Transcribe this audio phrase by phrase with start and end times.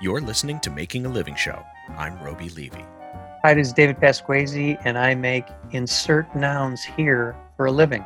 [0.00, 1.60] You're listening to Making a Living Show.
[1.96, 2.84] I'm Roby Levy.
[3.42, 8.04] Hi, this is David Pasquesi, and I make insert nouns here for a living.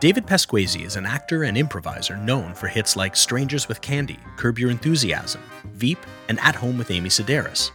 [0.00, 4.58] David Pasquesi is an actor and improviser known for hits like Strangers with Candy, Curb
[4.58, 5.40] Your Enthusiasm,
[5.72, 5.98] Veep,
[6.28, 7.70] and At Home with Amy Sedaris.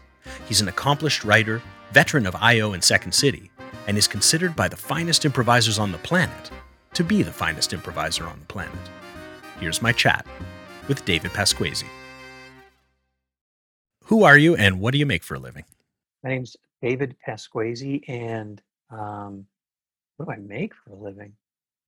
[0.47, 1.59] He's an accomplished writer,
[1.91, 2.73] veteran of I.O.
[2.73, 3.49] and Second City,
[3.87, 6.51] and is considered by the finest improvisers on the planet
[6.93, 8.77] to be the finest improviser on the planet.
[9.59, 10.27] Here's my chat
[10.87, 11.87] with David Pasquesi.
[14.09, 15.65] Who are you and what do you make for a living?
[16.23, 19.45] My name's David Pasquesi, and um,
[20.17, 21.33] what do I make for a living?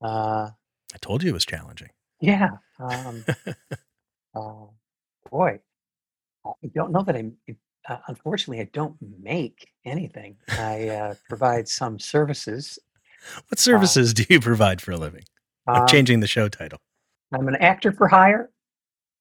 [0.04, 0.52] Uh,
[0.94, 1.90] I told you it was challenging.
[2.20, 2.50] yeah.
[2.80, 3.26] Um,
[4.36, 4.66] uh,
[5.32, 5.60] boy,
[6.46, 7.32] I don't know that I,
[7.90, 10.38] uh, unfortunately, I don't make anything.
[10.48, 12.78] I uh, provide some services.
[13.50, 15.24] What services do you provide for a living?
[15.66, 16.78] I'm Um, changing the show title.
[17.34, 18.52] I'm an actor for hire.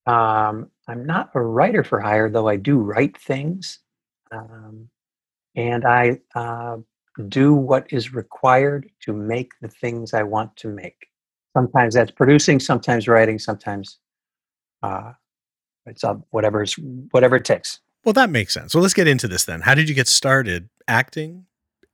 [0.07, 3.81] Um, I'm not a writer for hire, though I do write things.
[4.33, 4.89] Um,
[5.57, 6.79] and I uh,
[7.29, 11.09] do what is required to make the things I want to make.
[11.57, 13.98] Sometimes that's producing, sometimes writing, sometimes
[14.83, 15.12] uh,
[15.87, 16.75] it's uh, whatever's
[17.11, 17.81] whatever it takes.
[18.05, 18.75] Well, that makes sense.
[18.75, 19.62] Well, let's get into this then.
[19.62, 21.47] How did you get started acting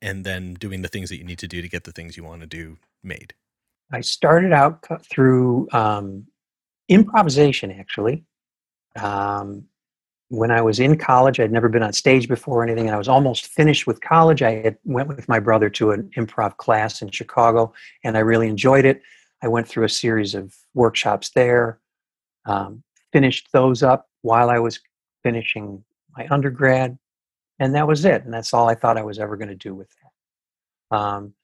[0.03, 2.25] and then doing the things that you need to do to get the things you
[2.25, 3.35] want to do made?
[3.93, 6.27] I started out through um,
[6.89, 8.25] improvisation, actually.
[9.01, 9.65] Um,
[10.29, 12.87] when I was in college, I'd never been on stage before or anything.
[12.87, 14.43] And I was almost finished with college.
[14.43, 18.49] I had went with my brother to an improv class in Chicago, and I really
[18.49, 19.03] enjoyed it.
[19.43, 21.79] I went through a series of workshops there,
[22.47, 24.81] um, finished those up while I was
[25.23, 25.85] finishing
[26.17, 26.99] my undergrad,
[27.61, 28.25] and that was it.
[28.25, 29.89] And that's all I thought I was ever going to do with
[30.91, 30.97] that.
[30.97, 31.35] Um,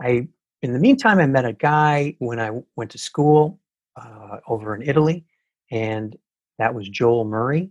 [0.00, 0.26] I,
[0.62, 3.60] in the meantime, I met a guy when I went to school
[3.96, 5.24] uh, over in Italy,
[5.70, 6.16] and
[6.58, 7.70] that was Joel Murray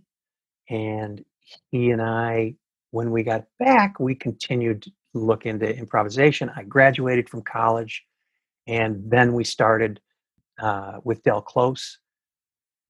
[0.68, 1.24] and
[1.70, 2.54] he and I,
[2.90, 6.50] when we got back, we continued to look into improvisation.
[6.54, 8.02] I graduated from college,
[8.66, 10.00] and then we started
[10.60, 11.98] uh, with Del Close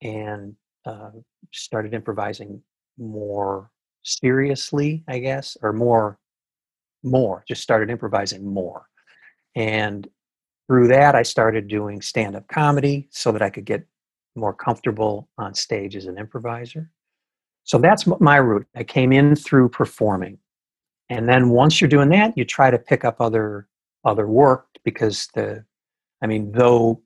[0.03, 1.11] and uh,
[1.53, 2.62] started improvising
[2.99, 3.71] more
[4.03, 6.19] seriously, I guess, or more,
[7.03, 7.45] more.
[7.49, 8.87] Just started improvising more,
[9.56, 10.06] and
[10.67, 13.87] through that, I started doing stand-up comedy so that I could get
[14.35, 16.91] more comfortable on stage as an improviser.
[17.65, 18.67] So that's my route.
[18.75, 20.39] I came in through performing.
[21.09, 23.69] And then once you're doing that, you try to pick up other
[24.05, 25.65] other work because the
[26.23, 27.03] I mean, though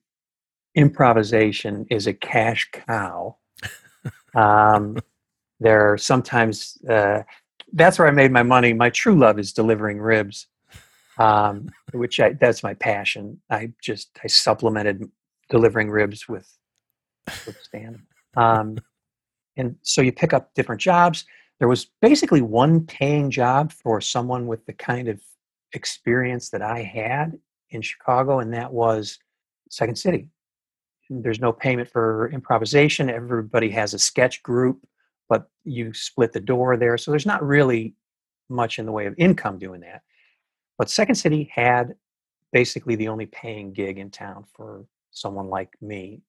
[0.74, 3.36] improvisation is a cash cow,
[4.34, 4.98] um,
[5.60, 7.22] there are sometimes uh,
[7.72, 8.72] that's where I made my money.
[8.72, 10.46] My true love is delivering ribs,
[11.18, 13.40] um, which I, that's my passion.
[13.50, 15.04] I just I supplemented
[15.50, 16.48] delivering ribs with
[17.46, 18.00] with stand.
[18.36, 18.78] Um,
[19.56, 21.24] and so you pick up different jobs.
[21.58, 25.20] There was basically one paying job for someone with the kind of
[25.74, 29.18] experience that i had in chicago and that was
[29.68, 30.28] second city.
[31.10, 33.10] There's no payment for improvisation.
[33.10, 34.80] Everybody has a sketch group
[35.28, 36.96] but you split the door there.
[36.96, 37.94] So there's not really
[38.48, 40.02] much in the way of income doing that
[40.78, 41.94] but second city had
[42.52, 46.22] basically the only paying gig in town for someone like me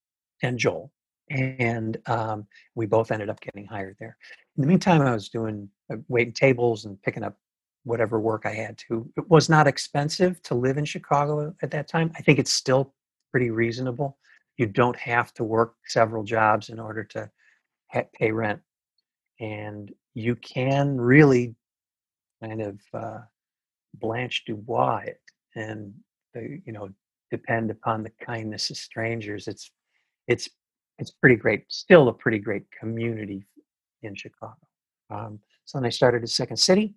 [0.44, 0.92] and joel
[1.30, 4.18] and um, we both ended up getting hired there.
[4.58, 7.38] In the meantime, I was doing uh, waiting tables and picking up
[7.84, 9.10] whatever work I had to.
[9.16, 12.12] It was not expensive to live in Chicago at that time.
[12.16, 12.94] I think it's still
[13.32, 14.18] pretty reasonable.
[14.58, 17.30] You don't have to work several jobs in order to
[17.88, 18.60] ha- pay rent,
[19.40, 21.56] and you can really
[22.44, 23.20] kind of uh,
[23.96, 25.22] blanche Dubois it,
[25.56, 25.94] and
[26.34, 26.90] the, you know
[27.32, 29.48] depend upon the kindness of strangers.
[29.48, 29.72] It's
[30.28, 30.50] it's
[30.98, 31.66] it's pretty great.
[31.70, 33.46] Still a pretty great community
[34.02, 34.58] in Chicago.
[35.10, 36.94] Um, so then I started at Second City,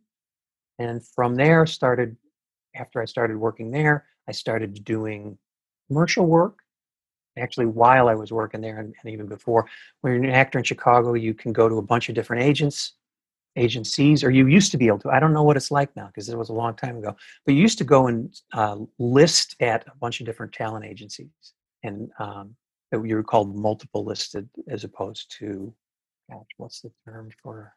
[0.78, 2.16] and from there started.
[2.74, 5.36] After I started working there, I started doing
[5.88, 6.60] commercial work.
[7.38, 9.66] Actually, while I was working there, and, and even before,
[10.00, 12.94] when you're an actor in Chicago, you can go to a bunch of different agents,
[13.56, 15.10] agencies, or you used to be able to.
[15.10, 17.14] I don't know what it's like now because it was a long time ago.
[17.44, 21.28] But you used to go and uh, list at a bunch of different talent agencies,
[21.82, 22.54] and um,
[22.92, 25.74] you were called multiple listed as opposed to
[26.56, 27.72] what's the term for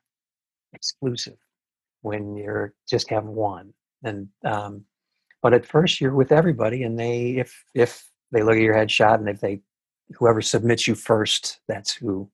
[0.73, 1.37] exclusive
[2.01, 3.73] when you're just have one
[4.03, 4.83] and um,
[5.41, 9.15] but at first you're with everybody and they if if they look at your headshot
[9.15, 9.61] and if they
[10.13, 12.29] whoever submits you first that's who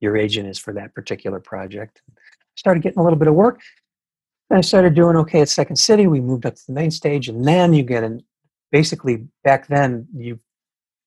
[0.00, 2.02] your agent is for that particular project
[2.56, 3.60] started getting a little bit of work
[4.50, 7.28] and i started doing okay at second city we moved up to the main stage
[7.28, 8.22] and then you get in
[8.72, 10.38] basically back then you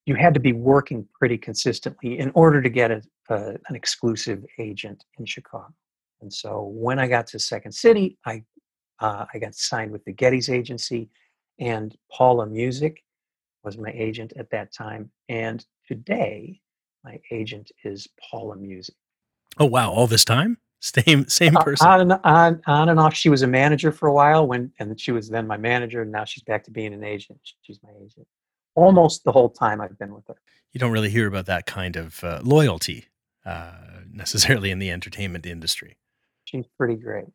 [0.06, 4.44] you had to be working pretty consistently in order to get a, a, an exclusive
[4.60, 5.74] agent in Chicago.
[6.22, 8.44] And so when I got to Second City, I
[9.00, 11.10] uh, I got signed with the Geddes agency,
[11.60, 13.04] and Paula Music
[13.64, 15.12] was my agent at that time.
[15.28, 16.62] And today,
[17.04, 18.96] my agent is Paula Music.
[19.58, 19.92] Oh wow!
[19.92, 21.88] All this time, same same Uh, person.
[21.88, 23.14] on, and, on, on and off.
[23.16, 26.02] She was a manager for a while when, and she was then my manager.
[26.02, 27.40] And now she's back to being an agent.
[27.62, 28.28] She's my agent
[28.76, 30.34] almost the whole time I've been with her.
[30.72, 33.06] You don't really hear about that kind of uh, loyalty
[33.46, 33.72] uh,
[34.12, 35.96] necessarily in the entertainment industry.
[36.46, 37.26] She's pretty great.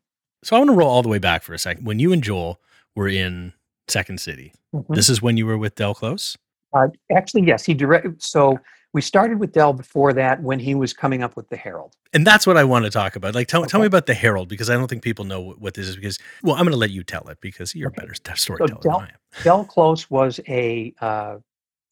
[0.42, 1.86] So I want to roll all the way back for a second.
[1.86, 2.60] When you and Joel
[2.96, 3.52] were in
[3.86, 4.94] Second City, Mhm.
[4.96, 6.36] this is when you were with Del Close.
[6.72, 8.20] Uh, actually, yes, he directed.
[8.20, 8.58] So
[8.94, 11.94] we started with Del before that when he was coming up with the Herald.
[12.14, 13.34] And that's what I want to talk about.
[13.34, 15.74] Like, tell, tell me about the Herald because I don't think people know what, what
[15.74, 15.96] this is.
[15.96, 17.98] Because, well, I'm going to let you tell it because you're Okay.
[17.98, 19.44] a better st- storyteller Del- than I am.
[19.44, 21.36] Del Close was a uh,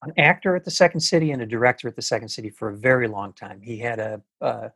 [0.02, 2.76] an actor at the Second City and a director at the Second City for a
[2.76, 3.60] very long time.
[3.60, 4.68] He had a uh,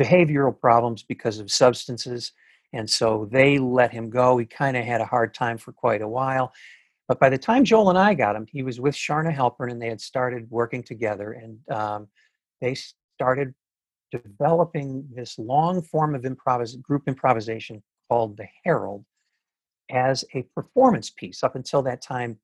[0.00, 2.32] behavioral problems because of substances,
[2.72, 4.36] and so they let him go.
[4.36, 6.52] He kind of had a hard time for quite a while.
[7.08, 9.80] But by the time Joel and I got him, he was with Charna Halpern, and
[9.80, 12.08] they had started working together, and um,
[12.60, 12.74] they
[13.16, 13.54] started
[14.10, 19.04] developing this long form of improvis- group improvisation called the Herald
[19.90, 21.42] as a performance piece.
[21.42, 22.38] Up until that time,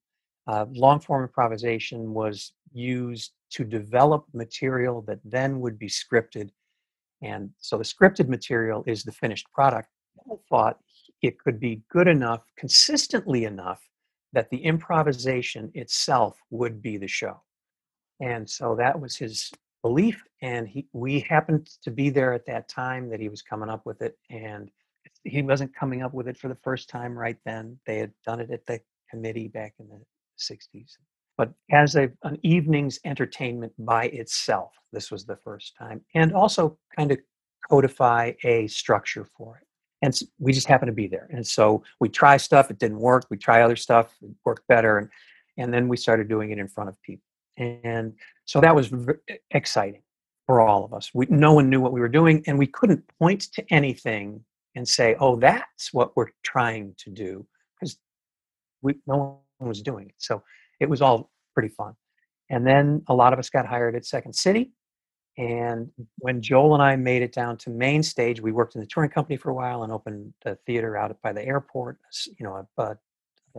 [0.47, 6.51] uh, long form improvisation was used to develop material that then would be scripted.
[7.23, 9.89] And so the scripted material is the finished product.
[10.31, 10.79] I thought
[11.23, 13.81] it could be good enough, consistently enough,
[14.33, 17.43] that the improvisation itself would be the show.
[18.21, 19.51] And so that was his
[19.83, 20.23] belief.
[20.43, 23.85] And he, we happened to be there at that time that he was coming up
[23.87, 24.17] with it.
[24.31, 24.71] And
[25.25, 27.79] he wasn't coming up with it for the first time right then.
[27.87, 28.81] They had done it at the
[29.11, 30.01] committee back in the
[30.39, 30.97] 60s.
[31.37, 36.03] But as a, an evening's entertainment by itself, this was the first time.
[36.15, 37.19] And also kind of
[37.69, 39.67] codify a structure for it.
[40.03, 41.29] And we just happened to be there.
[41.31, 43.27] And so we try stuff, it didn't work.
[43.31, 44.99] We try other stuff, it worked better.
[44.99, 45.09] And,
[45.59, 47.25] and then we started doing it in front of people.
[47.59, 48.15] And
[48.47, 48.91] so that was
[49.51, 50.03] exciting
[50.47, 51.11] for all of us.
[51.15, 54.45] We, no one knew what we were doing, and we couldn't point to anything
[54.75, 57.47] and say, "Oh, that's what we're trying to do,"
[57.79, 57.99] because
[58.83, 60.15] we no one was doing it.
[60.19, 60.43] So
[60.81, 61.95] it was all pretty fun.
[62.49, 64.73] And then a lot of us got hired at Second City.
[65.39, 68.87] And when Joel and I made it down to main stage, we worked in the
[68.87, 71.99] touring company for a while and opened a theater out by the airport.
[72.27, 72.97] You know, a, a,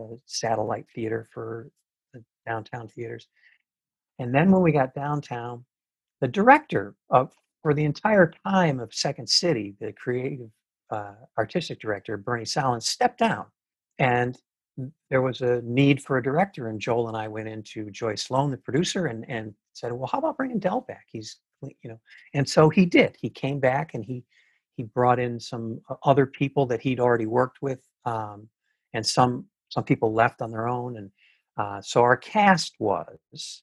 [0.00, 1.70] a satellite theater for
[2.12, 3.26] the downtown theaters.
[4.18, 5.64] And then when we got downtown,
[6.20, 7.32] the director of
[7.62, 10.50] for the entire time of Second City, the creative
[10.90, 13.46] uh, artistic director Bernie Sahlins stepped down,
[13.98, 14.38] and
[15.10, 16.68] there was a need for a director.
[16.68, 20.18] And Joel and I went into Joyce Sloan, the producer, and and said, "Well, how
[20.18, 21.06] about bringing Del back?
[21.10, 21.38] He's
[21.82, 22.00] you know."
[22.34, 23.16] And so he did.
[23.20, 24.24] He came back and he
[24.76, 28.48] he brought in some other people that he'd already worked with, um,
[28.94, 30.96] and some some people left on their own.
[30.96, 31.10] And
[31.56, 33.62] uh, so our cast was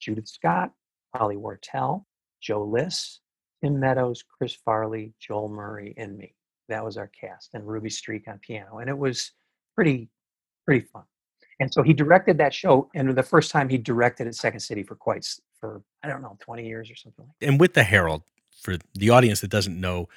[0.00, 0.72] Judith Scott,
[1.14, 2.06] Holly Wortell,
[2.40, 3.20] Joe Liss,
[3.62, 6.34] Tim Meadows, Chris Farley, Joel Murray, and me.
[6.68, 9.32] That was our cast, and Ruby Streak on piano, and it was
[9.74, 10.08] pretty
[10.64, 11.04] pretty fun.
[11.60, 14.82] And so he directed that show, and the first time he directed at Second City
[14.82, 15.26] for quite
[15.62, 17.38] for I don't know twenty years or something like.
[17.38, 17.46] that.
[17.48, 18.22] And with the Herald,
[18.60, 20.08] for the audience that doesn't know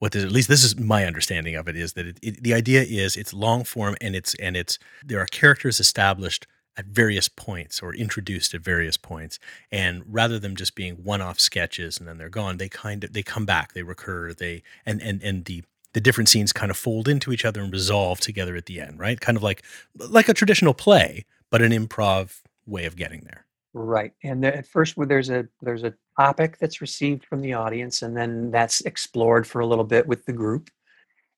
[0.00, 2.52] what this, at least this is my understanding of it, is that it, it, the
[2.52, 7.28] idea is it's long form and it's and it's there are characters established at various
[7.28, 9.38] points or introduced at various points,
[9.70, 13.22] and rather than just being one-off sketches and then they're gone, they kind of they
[13.22, 15.62] come back, they recur, they and and and the
[15.94, 18.98] the different scenes kind of fold into each other and resolve together at the end,
[18.98, 19.20] right?
[19.20, 19.62] Kind of like
[19.96, 23.46] like a traditional play, but an improv way of getting there.
[23.80, 28.16] Right, and at first, there's a there's a topic that's received from the audience, and
[28.16, 30.68] then that's explored for a little bit with the group.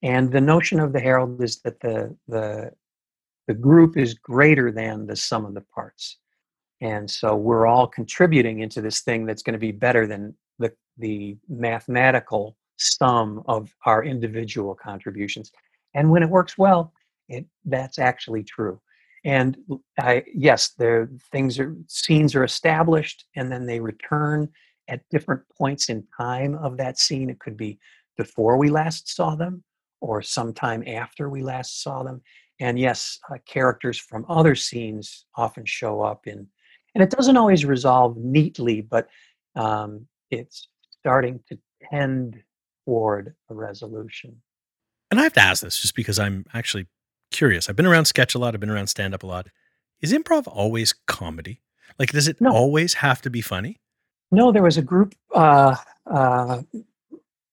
[0.02, 2.73] And the notion of the Herald is that the the
[3.47, 6.16] the group is greater than the sum of the parts,
[6.80, 10.73] and so we're all contributing into this thing that's going to be better than the
[10.97, 15.52] the mathematical sum of our individual contributions.
[15.92, 16.94] And when it works well,
[17.28, 18.80] it that's actually true.
[19.25, 19.57] And
[19.99, 24.49] I, yes, there things are scenes are established, and then they return
[24.89, 27.31] at different points in time of that scene.
[27.31, 27.79] It could be
[28.17, 29.62] before we last saw them,
[30.00, 32.23] or sometime after we last saw them.
[32.61, 36.47] And yes, uh, characters from other scenes often show up in,
[36.95, 39.09] and it doesn't always resolve neatly, but
[39.55, 40.69] um, it's
[41.00, 41.59] starting to
[41.91, 42.43] tend
[42.85, 44.37] toward a resolution.
[45.11, 46.87] And I have to ask this just because I'm actually
[47.30, 47.68] curious.
[47.68, 49.49] I've been around sketch a lot, I've been around stand up a lot.
[50.00, 51.60] Is improv always comedy?
[51.99, 52.50] Like, does it No.
[52.50, 53.80] always have to be funny?
[54.32, 56.62] No, there was a group, uh, uh,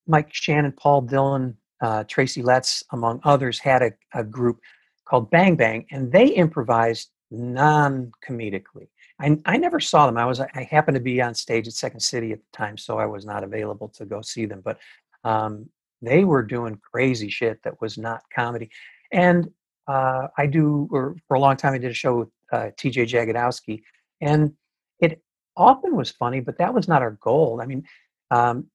[0.08, 4.62] Mike Shannon, Paul Dillon, uh, Tracy Letts, among others, had a, a group
[5.06, 8.88] called Bang Bang, and they improvised non-comedically.
[9.20, 10.18] I, I never saw them.
[10.18, 13.00] I was I happened to be on stage at Second City at the time, so
[13.00, 14.62] I was not available to go see them.
[14.64, 14.78] But
[15.24, 15.68] um,
[16.02, 18.70] they were doing crazy shit that was not comedy.
[19.12, 19.50] And
[19.88, 23.06] uh, I do, or for a long time, I did a show with uh, T.J.
[23.06, 23.82] Jagodowski,
[24.22, 24.54] and
[25.00, 25.22] it
[25.56, 27.60] often was funny, but that was not our goal.
[27.62, 27.84] I mean,
[28.32, 28.68] um,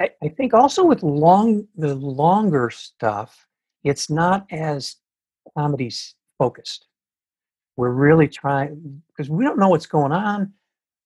[0.00, 3.46] I, I think also with long the longer stuff,
[3.84, 4.96] it's not as
[5.56, 5.90] comedy
[6.38, 6.86] focused.
[7.76, 10.52] We're really trying because we don't know what's going on,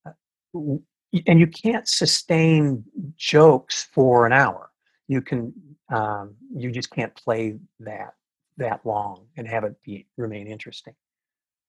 [0.06, 0.12] uh,
[0.54, 2.84] and you can't sustain
[3.16, 4.70] jokes for an hour.
[5.08, 5.52] You can,
[5.92, 8.14] um, you just can't play that
[8.60, 10.94] that long and have it be remain interesting.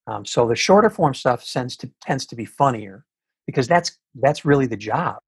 [0.07, 3.05] Um, so the shorter form stuff tends to tends to be funnier
[3.45, 5.19] because that's that's really the job,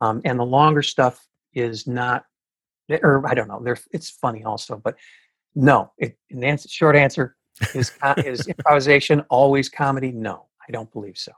[0.00, 2.24] um, and the longer stuff is not,
[3.02, 3.60] or I don't know.
[3.62, 4.96] There, it's funny also, but
[5.54, 5.92] no.
[5.98, 7.36] It, an answer, short answer
[7.74, 10.12] is is improvisation always comedy?
[10.12, 11.32] No, I don't believe so.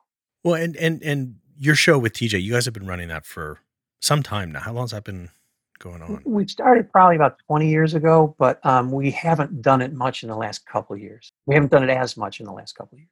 [0.45, 3.59] Well, and and and your show with TJ, you guys have been running that for
[4.01, 4.61] some time now.
[4.61, 5.31] How long has that been
[5.79, 6.23] going on?
[6.25, 10.29] We started probably about 20 years ago, but um, we haven't done it much in
[10.29, 11.33] the last couple of years.
[11.47, 13.09] We haven't done it as much in the last couple of years.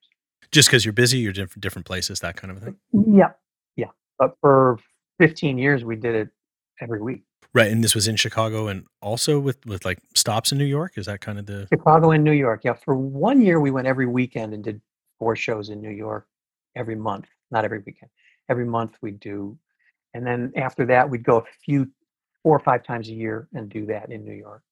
[0.52, 2.76] Just because you're busy, you're different different places, that kind of thing.
[2.92, 3.32] Yeah,
[3.76, 3.90] yeah.
[4.18, 4.78] But for
[5.18, 6.28] 15 years, we did it
[6.80, 7.23] every week.
[7.52, 10.92] Right, and this was in Chicago, and also with with like stops in New York.
[10.96, 12.62] Is that kind of the Chicago and New York?
[12.64, 12.75] Yeah.
[12.75, 14.80] For one year, we went every weekend and did
[15.18, 16.26] four shows in New York
[16.76, 17.26] every month.
[17.50, 18.11] Not every weekend.
[18.50, 19.58] Every month we do,
[20.12, 21.90] and then after that, we'd go a few
[22.46, 24.62] four or five times a year and do that in New York,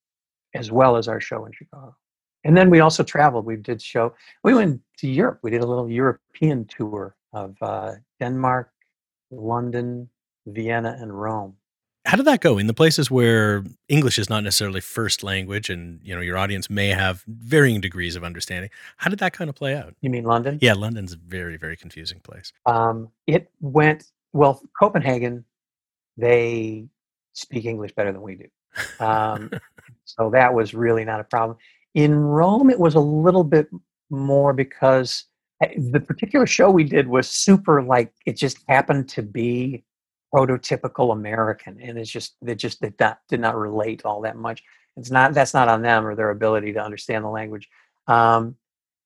[0.54, 1.96] as well as our show in Chicago.
[2.44, 3.46] And then we also traveled.
[3.46, 4.14] We did show.
[4.44, 5.40] We went to Europe.
[5.42, 8.70] We did a little European tour of uh, Denmark,
[9.32, 10.08] London,
[10.46, 11.56] Vienna, and Rome.
[12.04, 15.98] How did that go in the places where English is not necessarily first language, and
[16.04, 18.70] you know your audience may have varying degrees of understanding?
[18.98, 19.96] How did that kind of play out?
[20.00, 20.60] You mean London?
[20.62, 22.52] Yeah, London's a very very confusing place.
[22.66, 24.62] Um, it went well.
[24.78, 25.44] Copenhagen,
[26.16, 26.86] they
[27.34, 28.46] speak English better than we do.
[29.04, 29.50] Um,
[30.04, 31.58] so that was really not a problem.
[31.94, 33.68] In Rome, it was a little bit
[34.10, 35.24] more because
[35.62, 39.84] eh, the particular show we did was super like it just happened to be
[40.34, 44.62] prototypical American, and it's just it just did not did not relate all that much.
[44.96, 47.68] It's not that's not on them or their ability to understand the language.
[48.06, 48.56] Um,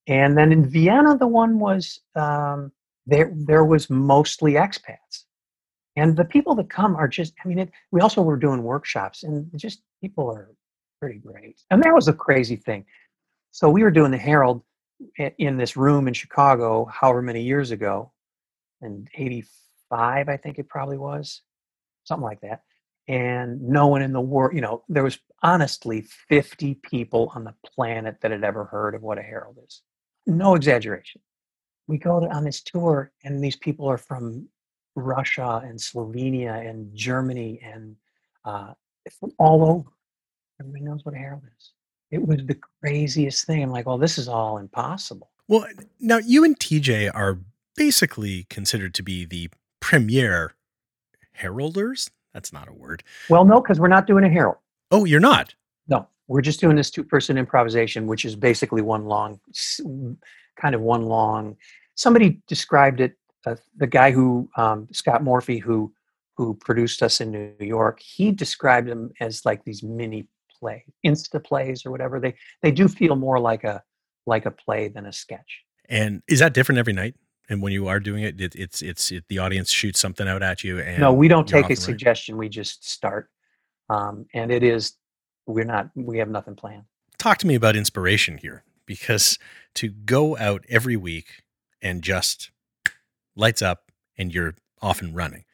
[0.06, 2.72] and then in Vienna, the one was um,
[3.06, 3.30] there.
[3.34, 5.24] There was mostly expats,
[5.98, 9.24] and the people that come are just i mean it, we also were doing workshops
[9.24, 10.50] and just people are
[11.00, 11.60] pretty great.
[11.70, 12.84] And that was a crazy thing.
[13.52, 14.62] So we were doing the herald
[15.38, 18.12] in this room in chicago however many years ago.
[18.82, 21.42] In 85 i think it probably was.
[22.04, 22.62] Something like that.
[23.08, 27.54] And no one in the world you know there was honestly 50 people on the
[27.64, 29.82] planet that had ever heard of what a herald is.
[30.26, 31.20] No exaggeration.
[31.86, 34.48] We go on this tour and these people are from
[34.98, 37.96] Russia and Slovenia and Germany and
[38.44, 38.72] uh,
[39.20, 39.90] from all over.
[40.60, 41.72] Everybody knows what a herald is.
[42.10, 43.62] It was the craziest thing.
[43.62, 45.30] I'm like, well, this is all impossible.
[45.46, 45.66] Well,
[46.00, 47.38] now you and TJ are
[47.76, 49.50] basically considered to be the
[49.80, 50.54] premier
[51.40, 52.10] heralders.
[52.34, 53.02] That's not a word.
[53.28, 54.56] Well, no, because we're not doing a herald.
[54.90, 55.54] Oh, you're not?
[55.86, 59.40] No, we're just doing this two person improvisation, which is basically one long,
[60.60, 61.56] kind of one long.
[61.94, 63.16] Somebody described it
[63.48, 65.92] uh, the guy who um, Scott Morfee, who
[66.36, 70.28] who produced us in New York, he described them as like these mini
[70.58, 72.20] play, insta plays or whatever.
[72.20, 73.82] They they do feel more like a
[74.26, 75.64] like a play than a sketch.
[75.88, 77.14] And is that different every night?
[77.48, 80.42] And when you are doing it, it it's it's it, the audience shoots something out
[80.42, 80.80] at you.
[80.80, 82.36] And no, we don't take a suggestion.
[82.36, 83.30] We just start,
[83.88, 84.94] um, and it is
[85.46, 86.84] we're not we have nothing planned.
[87.18, 89.38] Talk to me about inspiration here, because
[89.74, 91.42] to go out every week
[91.80, 92.50] and just
[93.38, 95.44] lights up, and you're off and running.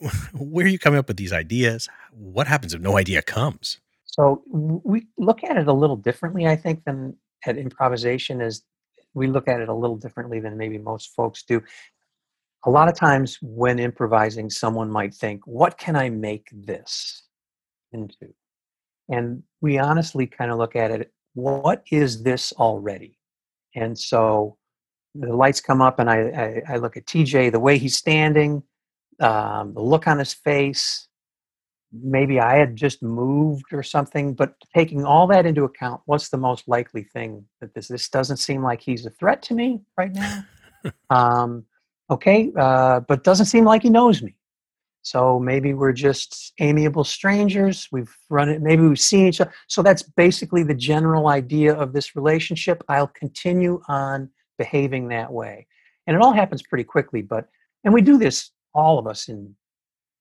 [0.34, 1.88] Where are you coming up with these ideas?
[2.12, 3.80] What happens if no idea comes?
[4.04, 7.16] So we look at it a little differently, I think, than
[7.46, 8.40] at improvisation.
[8.40, 8.62] Is
[9.14, 11.62] we look at it a little differently than maybe most folks do.
[12.64, 17.22] A lot of times when improvising, someone might think, "What can I make this
[17.92, 18.34] into?"
[19.08, 23.18] And we honestly kind of look at it, "What is this already?"
[23.74, 24.57] And so
[25.18, 28.62] the lights come up and I, I, I look at TJ, the way he's standing,
[29.20, 31.08] um, the look on his face.
[31.92, 36.36] Maybe I had just moved or something, but taking all that into account, what's the
[36.36, 40.12] most likely thing that this this doesn't seem like he's a threat to me right
[40.12, 40.44] now?
[41.10, 41.64] um,
[42.10, 44.36] okay, uh, but doesn't seem like he knows me.
[45.00, 47.88] So maybe we're just amiable strangers.
[47.90, 49.52] We've run it, maybe we've seen each other.
[49.66, 52.84] So that's basically the general idea of this relationship.
[52.88, 55.66] I'll continue on behaving that way.
[56.06, 57.48] And it all happens pretty quickly, but,
[57.84, 59.54] and we do this, all of us in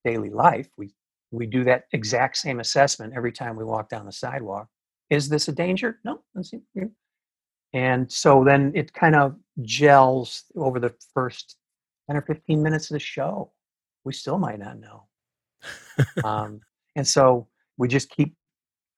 [0.06, 0.68] daily life.
[0.78, 0.94] We,
[1.32, 4.68] we do that exact same assessment every time we walk down the sidewalk.
[5.10, 6.00] Is this a danger?
[6.04, 6.22] No.
[7.74, 11.58] And so then it kind of gels over the first
[12.08, 13.52] 10 or 15 minutes of the show
[14.08, 15.04] we still might not know.
[16.24, 16.62] um,
[16.96, 18.34] and so we just keep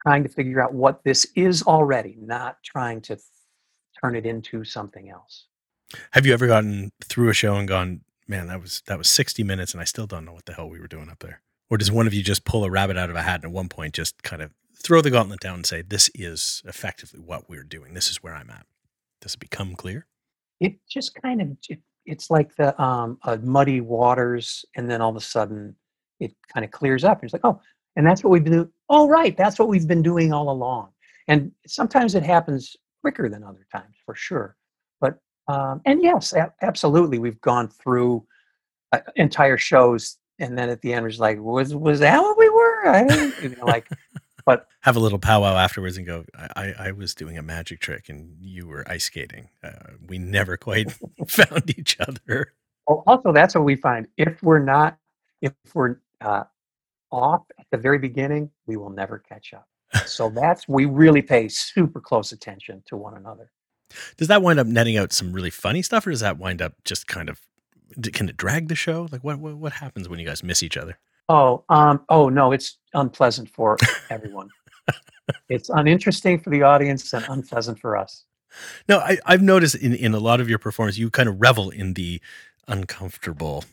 [0.03, 3.17] trying to figure out what this is already, not trying to
[4.01, 5.45] turn it into something else.
[6.11, 9.43] Have you ever gotten through a show and gone, man, that was that was 60
[9.43, 11.41] minutes and I still don't know what the hell we were doing up there?
[11.69, 13.51] Or does one of you just pull a rabbit out of a hat and at
[13.51, 14.51] one point just kind of
[14.81, 17.93] throw the gauntlet down and say, this is effectively what we're doing.
[17.93, 18.65] This is where I'm at.
[19.21, 20.05] Does it become clear?
[20.59, 25.11] It just kind of it it's like the um, uh, muddy waters, and then all
[25.11, 25.75] of a sudden
[26.19, 27.19] it kind of clears up.
[27.19, 27.61] And it's like, oh,
[27.95, 28.71] and that's what we've been doing.
[28.89, 30.89] Oh, right, that's what we've been doing all along.
[31.27, 34.55] And sometimes it happens quicker than other times, for sure.
[35.01, 38.25] But um, and yes, a- absolutely, we've gone through
[38.91, 42.49] uh, entire shows, and then at the end, was like, was was that what we
[42.49, 42.87] were?
[42.87, 43.87] I, you know, like
[44.49, 48.09] but have a little powwow afterwards and go, I, I was doing a magic trick
[48.09, 49.49] and you were ice skating.
[49.63, 50.91] Uh, we never quite
[51.27, 52.53] found each other.
[52.87, 54.07] Well, also, that's what we find.
[54.17, 54.97] If we're not,
[55.43, 56.45] if we're uh,
[57.11, 59.67] off at the very beginning, we will never catch up.
[60.05, 63.51] So that's, we really pay super close attention to one another.
[64.17, 66.73] Does that wind up netting out some really funny stuff or does that wind up
[66.85, 67.39] just kind of,
[68.13, 69.07] can it drag the show?
[69.11, 70.97] Like what, what, what happens when you guys miss each other?
[71.27, 73.77] Oh, um, oh no, it's unpleasant for
[74.09, 74.49] everyone.
[75.49, 78.25] it's uninteresting for the audience and unpleasant for us.
[78.87, 81.69] No, I, I've noticed in, in a lot of your performance, you kind of revel
[81.69, 82.21] in the
[82.67, 83.63] uncomfortable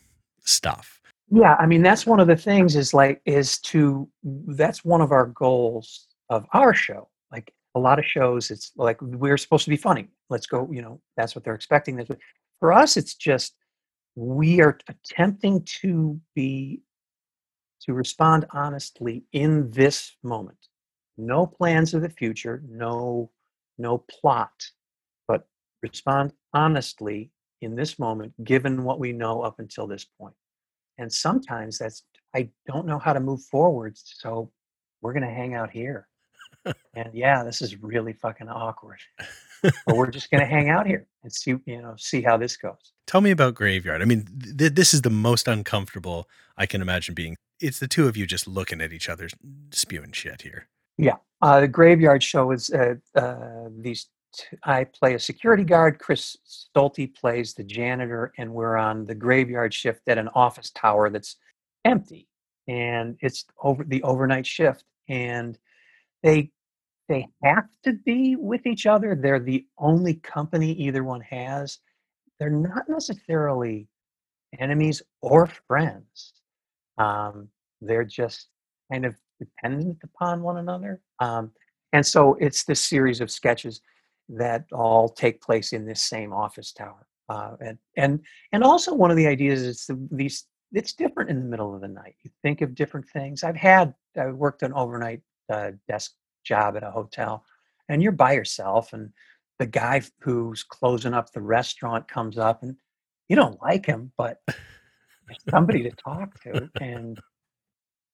[0.43, 0.96] stuff.
[1.29, 5.11] Yeah, I mean that's one of the things is like is to that's one of
[5.11, 7.09] our goals of our show.
[7.31, 10.07] Like a lot of shows, it's like we're supposed to be funny.
[10.29, 12.05] Let's go, you know, that's what they're expecting.
[12.59, 13.55] For us, it's just
[14.15, 16.81] we are attempting to be
[17.81, 20.57] to respond honestly in this moment.
[21.17, 23.31] No plans of the future, no
[23.77, 24.53] no plot,
[25.27, 25.45] but
[25.83, 30.35] respond honestly in this moment given what we know up until this point.
[30.97, 32.03] And sometimes that's
[32.35, 34.51] I don't know how to move forward, so
[35.01, 36.07] we're going to hang out here.
[36.65, 38.99] and yeah, this is really fucking awkward.
[39.63, 42.57] but we're just going to hang out here and see, you know, see how this
[42.57, 42.93] goes.
[43.05, 44.01] Tell me about Graveyard.
[44.01, 48.07] I mean, th- this is the most uncomfortable I can imagine being it's the two
[48.07, 49.29] of you just looking at each other
[49.71, 50.67] spewing shit here.
[50.97, 51.15] Yeah.
[51.41, 54.07] Uh, the Graveyard Show is uh, uh, these.
[54.63, 55.99] I play a security guard.
[55.99, 61.09] Chris Stolte plays the janitor, and we're on the graveyard shift at an office tower
[61.09, 61.37] that's
[61.85, 62.27] empty,
[62.67, 64.83] and it's over the overnight shift.
[65.09, 65.57] And
[66.23, 66.51] they
[67.09, 69.15] they have to be with each other.
[69.15, 71.79] They're the only company either one has.
[72.39, 73.87] They're not necessarily
[74.59, 76.33] enemies or friends.
[76.97, 77.49] Um,
[77.81, 78.47] they're just
[78.91, 81.01] kind of dependent upon one another.
[81.19, 81.51] Um,
[81.93, 83.81] and so it's this series of sketches
[84.29, 87.07] that all take place in this same office tower.
[87.29, 88.19] Uh, and and
[88.53, 91.81] and also one of the ideas is the, these it's different in the middle of
[91.81, 92.15] the night.
[92.23, 93.43] You think of different things.
[93.43, 96.13] I've had I worked an overnight uh, desk
[96.43, 97.43] job at a hotel,
[97.89, 99.11] and you're by yourself, and
[99.59, 102.75] the guy who's closing up the restaurant comes up, and
[103.27, 104.41] you don't like him, but
[105.49, 107.19] somebody to talk to, and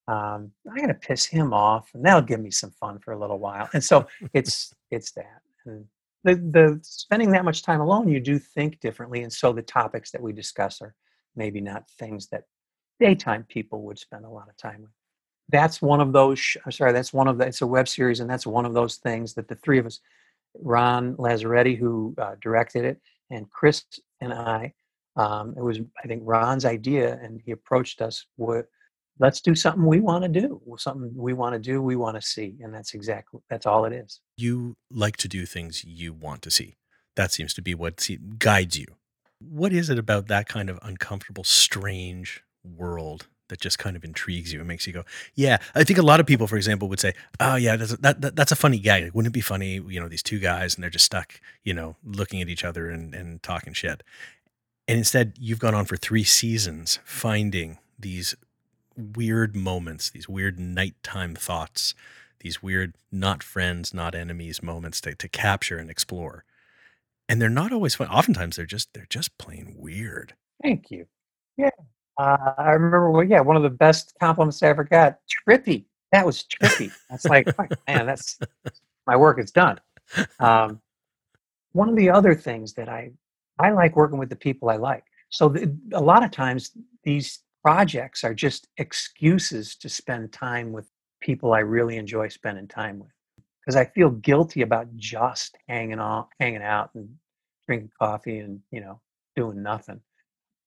[0.08, 3.38] um, I'm to piss him off, and that'll give me some fun for a little
[3.38, 3.68] while.
[3.72, 5.40] And so it's it's that.
[5.66, 5.86] And
[6.24, 10.10] the the spending that much time alone, you do think differently, and so the topics
[10.10, 10.94] that we discuss are
[11.36, 12.44] maybe not things that
[12.98, 14.90] daytime people would spend a lot of time with.
[15.50, 16.56] That's one of those.
[16.64, 17.46] I'm sorry, that's one of the.
[17.46, 20.00] It's a web series, and that's one of those things that the three of us,
[20.54, 23.84] Ron Lazzeretti, who uh, directed it, and Chris
[24.20, 24.72] and I,
[25.16, 28.66] um, it was I think Ron's idea, and he approached us with,
[29.18, 32.22] "Let's do something we want to do, something we want to do, we want to
[32.22, 34.20] see," and that's exactly that's all it is.
[34.36, 36.76] You like to do things you want to see.
[37.16, 38.86] That seems to be what guides you.
[39.38, 44.52] What is it about that kind of uncomfortable, strange world that just kind of intrigues
[44.52, 45.58] you and makes you go, yeah.
[45.74, 48.20] I think a lot of people, for example, would say, oh yeah, that's a, that,
[48.22, 49.04] that, that's a funny gag.
[49.04, 51.74] Like, wouldn't it be funny, you know, these two guys and they're just stuck, you
[51.74, 54.02] know, looking at each other and, and talking shit.
[54.88, 58.34] And instead, you've gone on for three seasons finding these
[58.96, 61.94] weird moments, these weird nighttime thoughts,
[62.40, 66.44] these weird not friends, not enemies moments to, to capture and explore.
[67.28, 68.08] And they're not always fun.
[68.08, 70.34] Oftentimes they're just they're just plain weird.
[70.62, 71.06] Thank you.
[71.56, 71.70] Yeah.
[72.18, 75.18] Uh, I remember, well, yeah, one of the best compliments I ever got.
[75.48, 75.84] Trippy.
[76.12, 76.92] That was trippy.
[77.10, 77.48] That's like,
[77.88, 78.38] man, that's
[79.06, 79.80] my work is done.
[80.38, 80.80] Um,
[81.72, 83.10] one of the other things that I
[83.58, 85.04] I like working with the people I like.
[85.30, 85.54] So
[85.92, 86.70] a lot of times
[87.02, 90.90] these projects are just excuses to spend time with
[91.22, 93.10] people I really enjoy spending time with
[93.60, 97.08] because I feel guilty about just hanging on, hanging out and
[97.66, 99.00] drinking coffee and you know
[99.34, 100.00] doing nothing.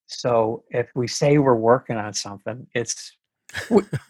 [0.07, 3.15] So if we say we're working on something, it's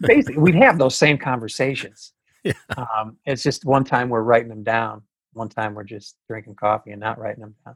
[0.01, 2.13] basically we'd have those same conversations.
[2.43, 2.53] Yeah.
[2.77, 5.01] Um, it's just one time we're writing them down,
[5.33, 7.75] one time we're just drinking coffee and not writing them down.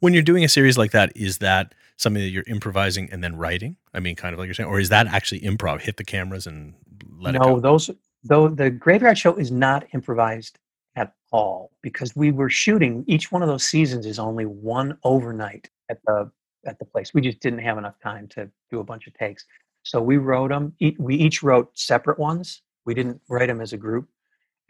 [0.00, 3.36] When you're doing a series like that, is that something that you're improvising and then
[3.36, 3.76] writing?
[3.92, 5.80] I mean, kind of like you're saying, or is that actually improv?
[5.80, 6.74] Hit the cameras and
[7.18, 7.54] let no, it go.
[7.54, 7.90] No, those
[8.24, 10.58] though the graveyard show is not improvised
[10.96, 15.68] at all because we were shooting each one of those seasons is only one overnight
[15.90, 16.30] at the
[16.66, 19.44] at the place we just didn't have enough time to do a bunch of takes
[19.82, 23.76] so we wrote them we each wrote separate ones we didn't write them as a
[23.76, 24.08] group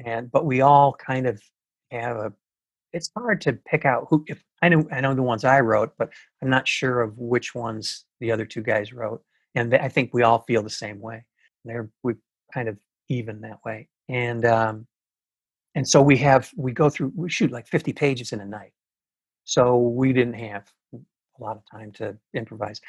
[0.05, 1.40] and but we all kind of
[1.90, 2.33] have a
[2.93, 5.92] it's hard to pick out who if i know i know the ones i wrote
[5.98, 6.11] but
[6.42, 9.22] i'm not sure of which ones the other two guys wrote
[9.55, 11.24] and i think we all feel the same way.
[11.64, 12.14] They're we
[12.53, 14.87] kind of even that way and um
[15.74, 18.72] and so we have we go through we shoot like 50 pages in a night.
[19.44, 22.81] So we didn't have a lot of time to improvise.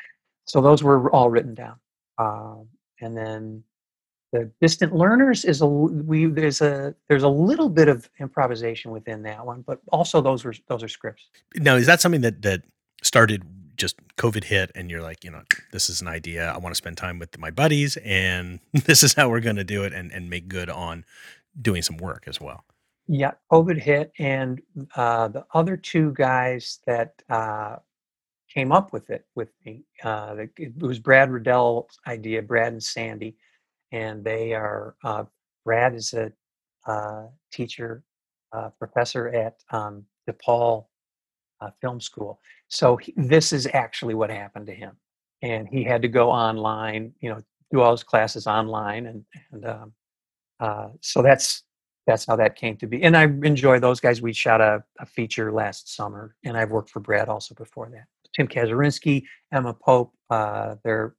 [0.46, 1.78] So those were all written down
[2.18, 2.68] um,
[3.02, 3.64] and then
[4.36, 9.24] the distant learners is a we there's a there's a little bit of improvisation within
[9.24, 11.30] that one but also those were those are scripts.
[11.56, 12.64] Now is that something that that
[13.02, 13.44] started
[13.76, 15.42] just covid hit and you're like you know
[15.74, 19.14] this is an idea i want to spend time with my buddies and this is
[19.14, 21.04] how we're going to do it and and make good on
[21.62, 22.64] doing some work as well?
[23.08, 24.62] Yeah, COVID hit, and
[24.96, 27.78] uh, the other two guys that uh,
[28.52, 33.36] came up with it with me, uh, it was Brad Riddell's idea, Brad and Sandy,
[33.96, 35.24] and they are uh,
[35.64, 36.32] Brad is a
[36.86, 38.04] uh, teacher,
[38.52, 40.86] uh, professor at um, DePaul
[41.82, 42.40] Film School.
[42.68, 44.92] So he, this is actually what happened to him,
[45.42, 49.66] and he had to go online, you know, do all his classes online, and and
[50.60, 51.64] um, so that's
[52.06, 53.02] that's how that came to be.
[53.02, 54.22] And I enjoy those guys.
[54.22, 58.06] We shot a, a feature last summer, and I've worked for Brad also before that.
[58.36, 61.16] Tim Kazurinsky, Emma Pope, uh, they're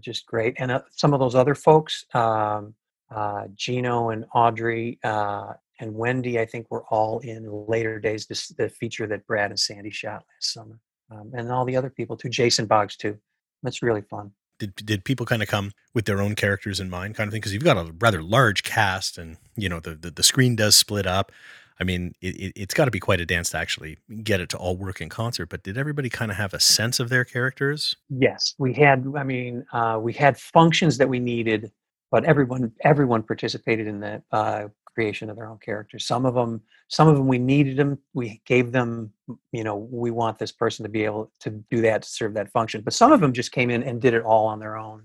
[0.00, 0.54] just great.
[0.58, 2.74] And uh, some of those other folks, um,
[3.10, 8.48] uh, Gino and Audrey uh, and Wendy, I think were all in later days, this,
[8.48, 10.78] the feature that Brad and Sandy shot last summer.
[11.10, 13.16] Um, and all the other people too, Jason Boggs too.
[13.62, 17.14] That's really fun did did people kind of come with their own characters in mind
[17.14, 20.10] kind of thing because you've got a rather large cast and you know the the,
[20.10, 21.32] the screen does split up
[21.80, 24.56] i mean it, has got to be quite a dance to actually get it to
[24.56, 27.96] all work in concert but did everybody kind of have a sense of their characters
[28.08, 31.70] yes we had i mean uh, we had functions that we needed
[32.10, 36.06] but everyone everyone participated in the uh, creation of their own characters.
[36.06, 37.98] Some of them, some of them we needed them.
[38.14, 39.12] We gave them,
[39.52, 42.50] you know, we want this person to be able to do that to serve that
[42.50, 42.80] function.
[42.80, 45.02] But some of them just came in and did it all on their own.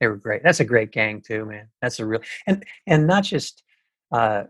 [0.00, 0.42] They were great.
[0.42, 1.68] That's a great gang too, man.
[1.80, 3.62] That's a real and and not just
[4.10, 4.44] uh,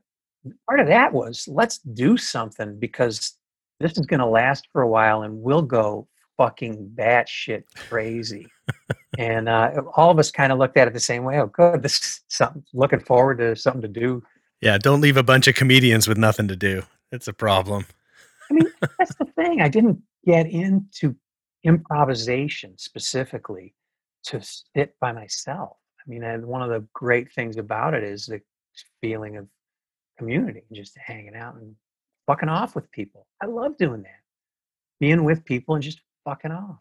[0.67, 3.35] part of that was let's do something because
[3.79, 8.47] this is going to last for a while and we'll go fucking batshit crazy.
[9.19, 11.39] and uh, all of us kind of looked at it the same way.
[11.41, 11.83] Oh, good.
[11.83, 12.65] This is something.
[12.73, 14.23] Looking forward to something to do
[14.61, 16.83] yeah, don't leave a bunch of comedians with nothing to do.
[17.13, 17.87] It's a problem.
[18.51, 19.61] I mean, that's the thing.
[19.61, 21.17] I didn't get into
[21.65, 23.75] improvisation specifically
[24.25, 25.77] to sit by myself.
[25.99, 28.41] I mean, and one of the great things about it is the
[29.01, 29.47] feeling of
[30.21, 31.75] community, and just hanging out and
[32.27, 33.27] fucking off with people.
[33.43, 34.21] I love doing that.
[35.01, 36.77] Being with people and just fucking off.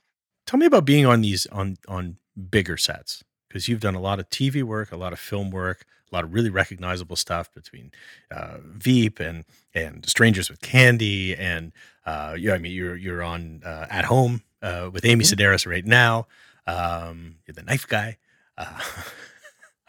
[0.45, 2.17] Tell me about being on these on on
[2.51, 5.85] bigger sets because you've done a lot of TV work, a lot of film work,
[6.11, 7.91] a lot of really recognizable stuff between
[8.29, 11.71] uh, Veep and and Strangers with Candy, and
[12.05, 15.39] uh, yeah, I mean you're you're on uh, at home uh, with Amy mm-hmm.
[15.39, 16.27] Sedaris right now.
[16.67, 18.17] Um, you're the knife guy.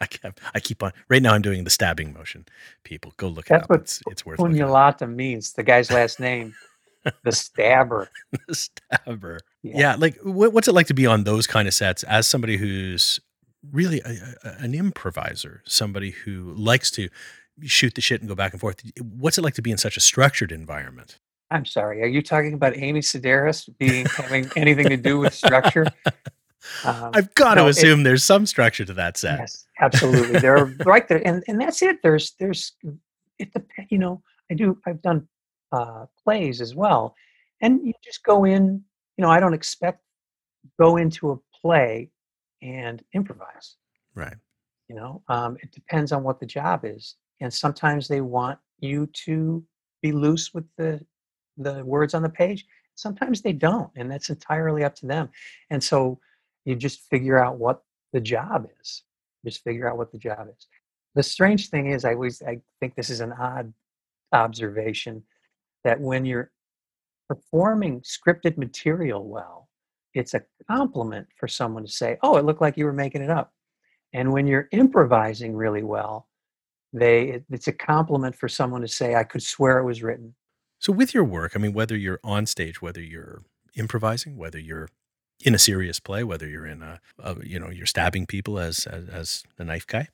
[0.01, 0.91] I keep, I keep on.
[1.09, 2.45] Right now, I'm doing the stabbing motion.
[2.83, 3.69] People, go look That's it up.
[3.69, 4.39] What it's, it's worth.
[4.39, 6.55] Pugnalata means the guy's last name,
[7.23, 8.09] the stabber.
[8.47, 9.39] the stabber.
[9.61, 9.79] Yeah.
[9.79, 9.95] yeah.
[9.95, 13.19] Like, what, what's it like to be on those kind of sets as somebody who's
[13.71, 17.09] really a, a, an improviser, somebody who likes to
[17.63, 18.81] shoot the shit and go back and forth.
[18.99, 21.19] What's it like to be in such a structured environment?
[21.51, 22.01] I'm sorry.
[22.01, 25.85] Are you talking about Amy Sedaris being having anything to do with structure?
[26.83, 29.39] Um, I've got no, to assume it, there's some structure to that set.
[29.39, 30.39] Yes, absolutely.
[30.39, 32.01] They're right there, and and that's it.
[32.01, 32.73] There's there's
[33.39, 33.49] it.
[33.89, 34.77] You know, I do.
[34.85, 35.27] I've done
[35.71, 37.15] uh, plays as well,
[37.61, 38.83] and you just go in.
[39.17, 40.01] You know, I don't expect
[40.79, 42.09] go into a play
[42.61, 43.75] and improvise.
[44.15, 44.35] Right.
[44.87, 49.07] You know, um, it depends on what the job is, and sometimes they want you
[49.25, 49.63] to
[50.01, 51.03] be loose with the
[51.57, 52.65] the words on the page.
[52.95, 55.29] Sometimes they don't, and that's entirely up to them.
[55.69, 56.19] And so
[56.65, 59.03] you just figure out what the job is.
[59.45, 60.67] Just figure out what the job is.
[61.15, 63.73] The strange thing is, I always I think this is an odd
[64.31, 65.23] observation
[65.83, 66.51] that when you're
[67.27, 69.67] performing scripted material well,
[70.13, 73.29] it's a compliment for someone to say, "Oh, it looked like you were making it
[73.29, 73.53] up."
[74.13, 76.27] And when you're improvising really well,
[76.93, 80.35] they it, it's a compliment for someone to say, "I could swear it was written."
[80.79, 83.43] So with your work, I mean, whether you're on stage, whether you're
[83.75, 84.89] improvising, whether you're
[85.43, 88.85] in a serious play, whether you're in a, a you know, you're stabbing people as,
[88.85, 90.09] as as the knife guy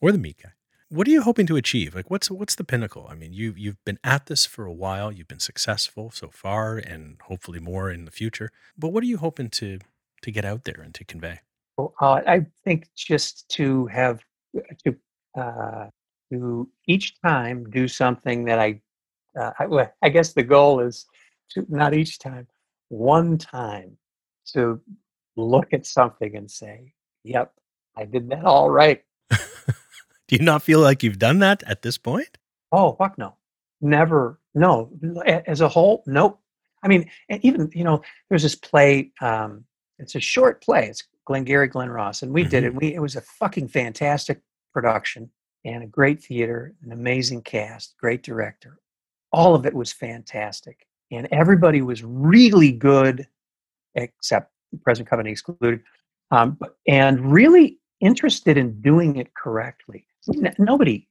[0.00, 0.50] or the meat guy.
[0.88, 1.94] What are you hoping to achieve?
[1.94, 3.08] Like, what's what's the pinnacle?
[3.10, 5.10] I mean, you you've been at this for a while.
[5.10, 8.50] You've been successful so far, and hopefully more in the future.
[8.78, 9.78] But what are you hoping to
[10.22, 11.40] to get out there and to convey?
[11.76, 14.20] Well, uh, I think just to have
[14.84, 14.96] to
[15.36, 15.86] uh,
[16.30, 18.80] to each time do something that I,
[19.38, 21.06] uh, I, I guess the goal is
[21.50, 22.46] to not each time,
[22.88, 23.96] one time
[24.52, 24.80] to
[25.36, 26.92] look at something and say,
[27.24, 27.52] "Yep,
[27.96, 31.98] I did that all right." Do you not feel like you've done that at this
[31.98, 32.38] point?
[32.72, 33.36] Oh, fuck no.
[33.80, 34.40] Never.
[34.54, 34.90] No.
[35.24, 36.40] As a whole, nope.
[36.82, 39.64] I mean, even, you know, there's this play, um,
[39.98, 40.88] it's a short play.
[40.88, 42.50] It's Glengarry Glen Ross, and we mm-hmm.
[42.50, 42.74] did it.
[42.74, 44.40] We, it was a fucking fantastic
[44.72, 45.30] production
[45.64, 48.78] and a great theater, an amazing cast, great director.
[49.32, 50.86] All of it was fantastic.
[51.10, 53.26] And everybody was really good,
[53.96, 55.82] except President Company excluded,
[56.30, 60.06] um, and really interested in doing it correctly
[60.58, 61.06] nobody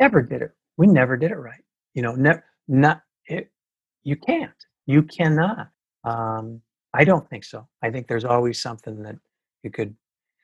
[0.00, 0.52] ever did it.
[0.76, 1.62] We never did it right.
[1.94, 3.50] You know, never, not it,
[4.02, 4.52] you can't.
[4.86, 5.68] You cannot.
[6.04, 6.62] Um,
[6.94, 7.66] I don't think so.
[7.82, 9.16] I think there's always something that
[9.62, 9.94] you could.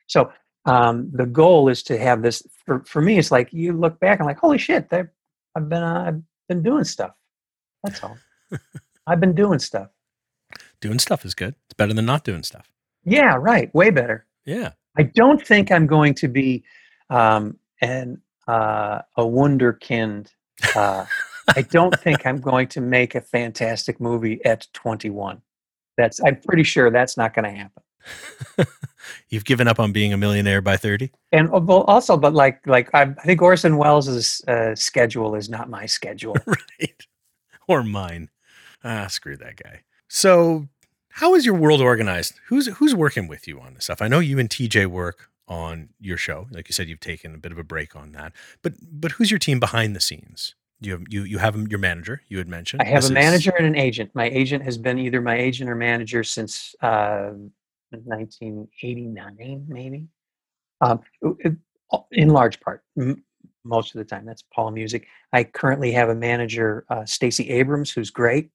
[0.07, 0.31] So
[0.65, 2.43] um, the goal is to have this.
[2.65, 6.03] For, for me, it's like you look back and like, holy shit, I've been uh,
[6.07, 7.11] I've been doing stuff.
[7.83, 8.17] That's all.
[9.07, 9.89] I've been doing stuff.
[10.81, 11.55] Doing stuff is good.
[11.65, 12.71] It's better than not doing stuff.
[13.03, 13.73] Yeah, right.
[13.73, 14.25] Way better.
[14.45, 14.71] Yeah.
[14.97, 16.63] I don't think I'm going to be
[17.09, 20.29] um, and uh, a wunderkind.
[20.75, 21.05] Uh,
[21.55, 25.41] I don't think I'm going to make a fantastic movie at 21.
[25.97, 27.83] That's I'm pretty sure that's not going to happen.
[29.29, 31.11] You've given up on being a millionaire by 30?
[31.31, 35.49] And uh, well, also, but like, like I, I think Orson Welles' uh, schedule is
[35.49, 36.35] not my schedule.
[36.45, 37.05] right.
[37.67, 38.29] Or mine.
[38.83, 39.81] Ah, screw that guy.
[40.07, 40.67] So,
[41.09, 42.39] how is your world organized?
[42.47, 44.01] Who's who's working with you on this stuff?
[44.01, 46.47] I know you and TJ work on your show.
[46.51, 48.33] Like you said, you've taken a bit of a break on that.
[48.61, 50.55] But but who's your team behind the scenes?
[50.79, 52.21] You have you you have your manager.
[52.27, 52.81] You had mentioned.
[52.81, 53.55] I have this a manager is...
[53.57, 54.11] and an agent.
[54.13, 57.31] My agent has been either my agent or manager since uh,
[57.91, 60.07] 1989, maybe.
[60.81, 60.99] Um,
[62.11, 63.23] in large part, m-
[63.63, 64.25] most of the time.
[64.25, 65.07] That's Paul Music.
[65.33, 68.51] I currently have a manager, uh, Stacey Abrams, who's great,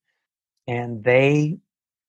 [0.67, 1.59] and they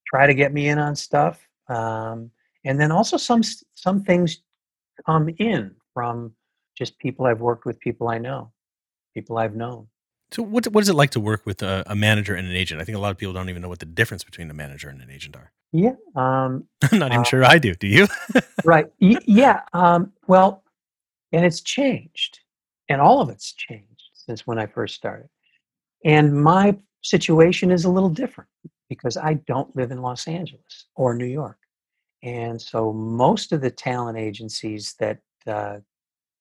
[0.06, 1.40] try to get me in on stuff.
[1.68, 2.32] Um,
[2.66, 3.42] and then also some
[3.76, 4.42] some things
[5.06, 6.34] come in from
[6.78, 8.52] just people I've worked with, people I know,
[9.14, 9.88] people I've known.
[10.32, 12.82] So, what what is it like to work with a, a, manager and an agent?
[12.82, 14.90] I think a lot of people don't even know what the difference between a manager
[14.90, 15.52] and an agent are.
[15.72, 17.76] Yeah, um, I'm not even uh, sure I do.
[17.76, 18.08] Do you?
[18.64, 18.88] right?
[19.00, 19.62] Y- yeah.
[19.74, 20.64] Um, well,
[21.32, 22.40] and it's changed,
[22.90, 25.30] and all of it's changed since when I first started.
[26.06, 28.50] And my situation is a little different
[28.90, 31.58] because I don't live in Los Angeles or New York.
[32.24, 35.78] And so most of the talent agencies that uh,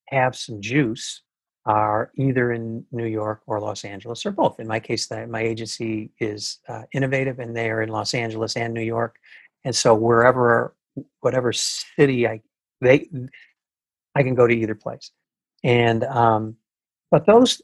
[0.08, 1.22] have some juice
[1.64, 4.58] are either in New York or Los Angeles or both.
[4.58, 8.74] In my case, my agency is uh, innovative and they are in Los Angeles and
[8.74, 9.16] New York.
[9.64, 10.74] And so wherever,
[11.20, 12.42] whatever city I,
[12.80, 13.08] they,
[14.14, 15.12] I can go to either place.
[15.62, 16.56] And, um,
[17.10, 17.62] but those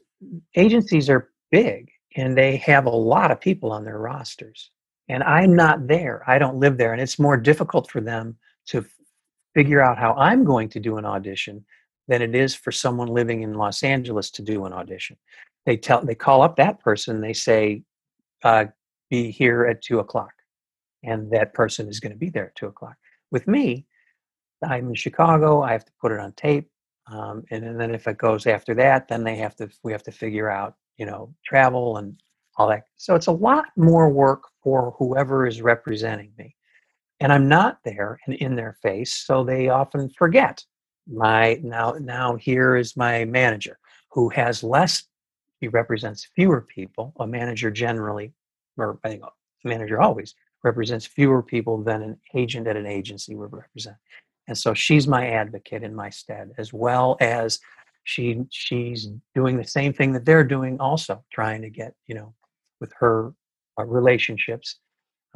[0.55, 4.71] agencies are big and they have a lot of people on their rosters
[5.07, 8.35] and i'm not there i don't live there and it's more difficult for them
[8.65, 8.85] to
[9.53, 11.63] figure out how i'm going to do an audition
[12.07, 15.15] than it is for someone living in los angeles to do an audition.
[15.65, 17.83] They tell they call up that person they say
[18.43, 18.65] uh,
[19.09, 20.33] be here at two o'clock
[21.03, 22.95] and that person is going to be there at two o'clock.
[23.31, 23.85] With me
[24.65, 26.69] i'm in chicago i have to put it on tape
[27.07, 30.03] um, and, and then if it goes after that then they have to we have
[30.03, 32.21] to figure out you know travel and
[32.57, 32.83] all that.
[32.97, 36.55] So it's a lot more work for whoever is representing me.
[37.21, 40.63] And I'm not there and in their face, so they often forget.
[41.07, 43.79] My now now here is my manager
[44.11, 45.03] who has less
[45.59, 47.13] he represents fewer people.
[47.19, 48.33] A manager generally,
[48.77, 53.35] or I think a manager always represents fewer people than an agent at an agency
[53.35, 53.95] would represent.
[54.47, 57.59] and so she's my advocate in my stead, as well as
[58.09, 62.33] she she's doing the same thing that they're doing, also trying to get you know
[62.81, 63.33] with her
[63.79, 64.79] uh, relationships,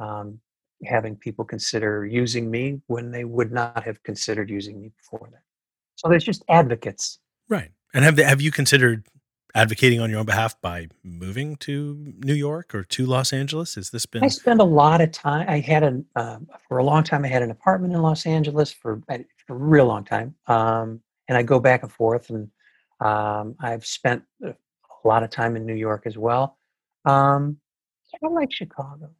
[0.00, 0.40] um,
[0.84, 5.42] having people consider using me when they would not have considered using me before that.
[5.94, 7.70] So there's just advocates, right?
[7.94, 9.06] And have they, have you considered
[9.54, 13.76] advocating on your own behalf by moving to New York or to Los Angeles?
[13.76, 14.24] Has this been?
[14.24, 15.46] I spend a lot of time.
[15.48, 17.24] I had a uh, for a long time.
[17.24, 21.38] I had an apartment in Los Angeles for, for a real long time, um, and
[21.38, 22.30] I go back and forth.
[22.30, 22.50] And
[23.04, 24.54] um, I've spent a
[25.04, 26.58] lot of time in New York as well.
[27.04, 27.58] Um,
[28.22, 29.10] I like Chicago.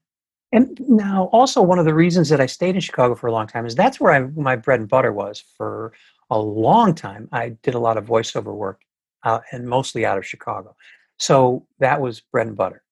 [0.52, 3.46] And now, also one of the reasons that I stayed in Chicago for a long
[3.46, 5.92] time is that's where I, my bread and butter was for
[6.30, 7.28] a long time.
[7.32, 8.82] I did a lot of voiceover work
[9.24, 10.76] uh, and mostly out of Chicago.
[11.18, 12.82] So that was bread and butter.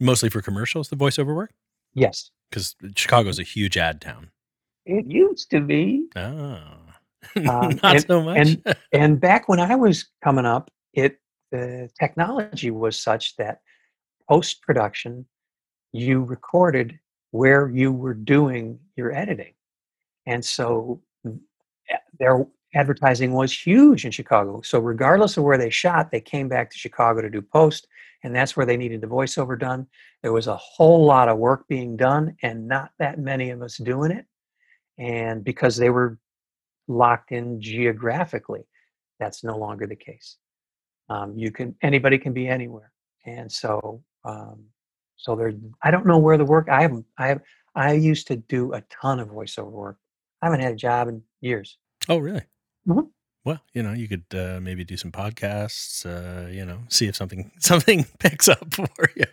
[0.00, 1.52] Mostly for commercials, the voiceover work?
[1.94, 2.30] Yes.
[2.50, 4.30] Because Chicago's a huge ad town.
[4.86, 6.06] It used to be.
[6.16, 6.62] Oh.
[7.36, 8.36] Um, Not and, so much.
[8.38, 11.18] and and back when I was coming up, it
[11.50, 13.60] the technology was such that
[14.28, 15.26] post production,
[15.92, 16.98] you recorded
[17.30, 19.54] where you were doing your editing,
[20.26, 24.60] and so eh, their advertising was huge in Chicago.
[24.62, 27.86] So regardless of where they shot, they came back to Chicago to do post,
[28.24, 29.86] and that's where they needed the voiceover done.
[30.22, 33.76] There was a whole lot of work being done, and not that many of us
[33.76, 34.26] doing it.
[34.98, 36.18] And because they were
[36.88, 38.62] locked in geographically.
[39.18, 40.36] That's no longer the case.
[41.08, 42.92] Um, you can anybody can be anywhere,
[43.26, 44.64] and so um,
[45.16, 45.52] so there.
[45.82, 46.68] I don't know where the work.
[46.68, 47.40] I have I have
[47.74, 49.98] I used to do a ton of voiceover work.
[50.40, 51.78] I haven't had a job in years.
[52.08, 52.42] Oh, really?
[52.88, 53.08] Mhm.
[53.44, 56.06] Well, you know, you could uh, maybe do some podcasts.
[56.06, 59.24] Uh, you know, see if something something picks up for you.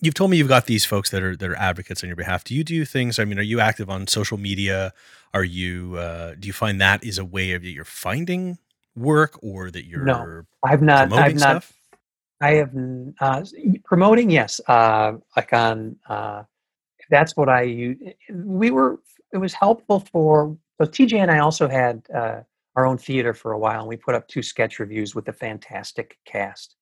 [0.00, 2.44] You've told me you've got these folks that are that are advocates on your behalf.
[2.44, 3.18] Do you do things?
[3.18, 4.92] I mean, are you active on social media?
[5.34, 5.96] Are you?
[5.96, 8.58] Uh, do you find that is a way of that you're finding
[8.96, 11.08] work, or that you're No, I've not.
[11.08, 11.64] promoting I've not.
[11.64, 11.72] stuff?
[12.40, 12.70] I have
[13.20, 13.44] uh,
[13.84, 14.30] promoting.
[14.30, 15.96] Yes, uh, like on.
[16.08, 16.44] Uh,
[17.10, 17.98] that's what I use.
[18.32, 19.00] We were.
[19.32, 20.56] It was helpful for.
[20.80, 22.40] So TJ and I also had uh,
[22.74, 25.32] our own theater for a while, and we put up two sketch reviews with a
[25.32, 26.76] fantastic cast,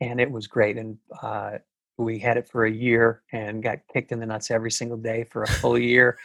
[0.00, 0.76] and it was great.
[0.76, 1.58] And uh,
[1.96, 5.24] we had it for a year and got kicked in the nuts every single day
[5.24, 6.18] for a full year,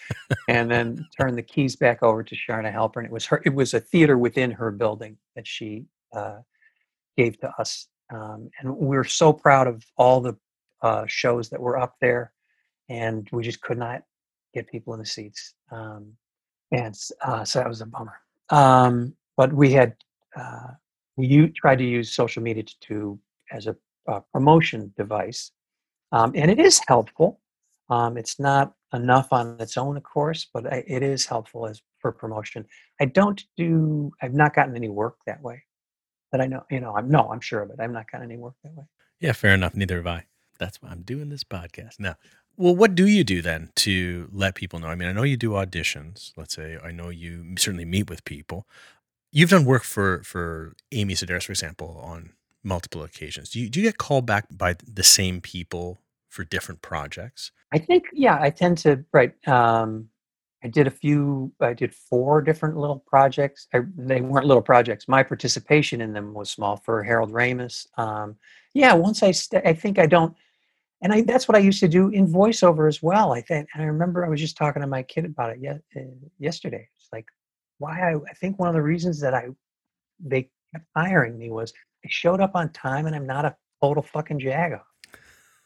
[0.48, 2.98] and then turned the keys back over to Charna Halpern.
[2.98, 3.42] And it was her.
[3.46, 6.40] It was a theater within her building that she uh,
[7.18, 7.88] gave to us.
[8.12, 10.36] Um, and we're so proud of all the
[10.82, 12.34] uh, shows that were up there,
[12.90, 14.04] and we just could not
[14.54, 15.54] get people in the seats.
[15.72, 16.14] Um,
[16.72, 18.20] and uh, so that was a bummer.
[18.50, 19.96] Um, but we had
[20.36, 20.72] uh,
[21.16, 23.20] we u- tried to use social media to, to
[23.52, 23.76] as a
[24.08, 25.52] uh, promotion device,
[26.12, 27.39] um, and it is helpful.
[27.89, 31.82] Um, it's not enough on its own, of course, but I, it is helpful as
[32.00, 32.65] for promotion.
[33.02, 34.12] I don't do.
[34.22, 35.63] I've not gotten any work that way
[36.32, 36.63] that I know.
[36.69, 37.80] You know, I'm no, I'm sure of it.
[37.80, 38.86] I've not gotten any work that way.
[39.19, 39.76] Yeah, fair enough.
[39.76, 40.26] Neither have I.
[40.60, 42.15] That's why I'm doing this podcast now.
[42.58, 44.88] Well, what do you do then to let people know?
[44.88, 46.34] I mean, I know you do auditions.
[46.36, 48.67] Let's say I know you certainly meet with people.
[49.32, 53.50] You've done work for for Amy Sedaris, for example, on multiple occasions.
[53.50, 57.52] Do you do you get called back by the same people for different projects?
[57.72, 59.34] I think, yeah, I tend to right.
[59.48, 60.10] Um,
[60.63, 61.54] I did a few.
[61.62, 63.67] I did four different little projects.
[63.74, 65.08] I, they weren't little projects.
[65.08, 67.88] My participation in them was small for Harold Ramis.
[67.98, 68.36] Um,
[68.74, 70.36] yeah, once I, st- I think I don't,
[71.02, 73.32] and I that's what I used to do in voiceover as well.
[73.32, 75.82] I think, and I remember I was just talking to my kid about it yet
[75.95, 76.02] uh,
[76.39, 76.89] yesterday.
[76.98, 77.26] It's like
[77.78, 79.48] why I, I think one of the reasons that I
[80.19, 81.74] they kept hiring me was
[82.06, 84.82] I showed up on time and I'm not a total fucking jago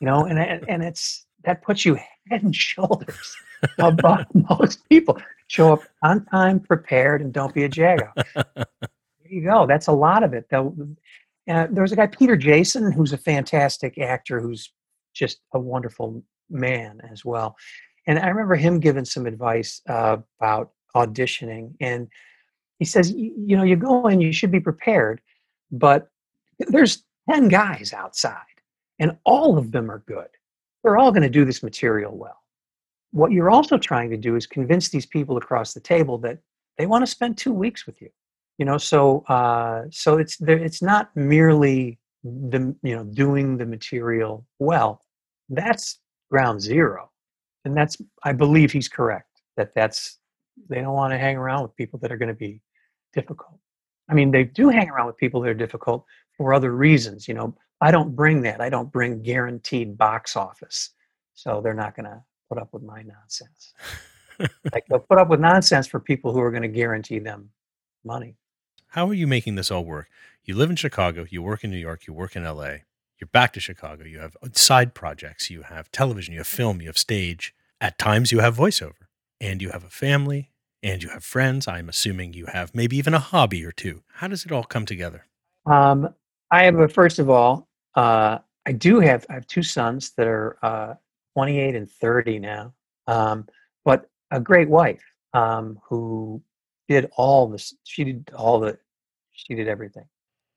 [0.03, 0.25] you know?
[0.25, 1.95] And and it's that puts you
[2.29, 3.35] head and shoulders
[3.79, 5.17] above most people.
[5.47, 8.65] Show up on time prepared and don't be a jago there
[9.29, 9.65] you go.
[9.65, 10.75] That's a lot of it though.
[11.49, 14.71] Uh, there was a guy peter jason who's a fantastic actor who's
[15.13, 17.55] just a wonderful man as well.
[18.05, 21.75] And i remember him giving some advice uh, about auditioning.
[21.79, 22.09] And
[22.79, 25.21] he says you know you go in you should be prepared
[25.71, 26.09] but
[26.67, 28.41] there's 10 guys outside
[28.99, 30.27] and all of them are good.
[30.83, 32.39] They're all going to do this material well.
[33.11, 36.39] What you're also trying to do is convince these people across the table that
[36.77, 38.09] they want to spend two weeks with you.
[38.57, 40.57] You know, so uh, so it's there.
[40.57, 45.01] It's not merely the you know doing the material well.
[45.49, 45.99] That's
[46.29, 47.09] ground zero,
[47.65, 50.19] and that's I believe he's correct that that's
[50.69, 52.61] they don't want to hang around with people that are going to be
[53.11, 53.57] difficult.
[54.09, 56.05] I mean, they do hang around with people that are difficult
[56.37, 57.27] for other reasons.
[57.27, 58.61] You know, I don't bring that.
[58.61, 60.91] I don't bring guaranteed box office.
[61.33, 63.73] So they're not going to put up with my nonsense.
[64.71, 67.49] like they'll put up with nonsense for people who are going to guarantee them
[68.03, 68.35] money.
[68.87, 70.07] How are you making this all work?
[70.43, 72.77] You live in Chicago, you work in New York, you work in LA,
[73.19, 76.87] you're back to Chicago, you have side projects, you have television, you have film, you
[76.87, 77.55] have stage.
[77.79, 79.07] At times you have voiceover,
[79.41, 81.67] and you have a family, and you have friends.
[81.67, 84.03] I'm assuming you have maybe even a hobby or two.
[84.15, 85.25] How does it all come together?
[85.65, 86.13] Um,
[86.53, 88.37] I have a first of all, uh,
[88.67, 90.93] I do have I have two sons that are uh,
[91.33, 92.73] 28 and 30 now,
[93.07, 93.47] um,
[93.83, 95.01] but a great wife
[95.33, 96.43] um, who
[96.87, 97.73] did all this.
[97.85, 98.77] She did all the.
[99.31, 100.05] She did everything.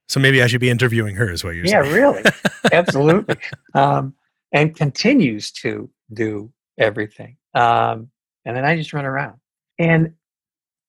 [0.08, 1.94] So maybe I should be interviewing her, is what you're yeah, saying.
[1.94, 2.22] Yeah, really,
[2.72, 3.36] absolutely,
[3.72, 4.14] um,
[4.52, 7.38] and continues to do everything.
[7.54, 8.10] Um,
[8.44, 9.38] and then I just run around.
[9.78, 10.12] And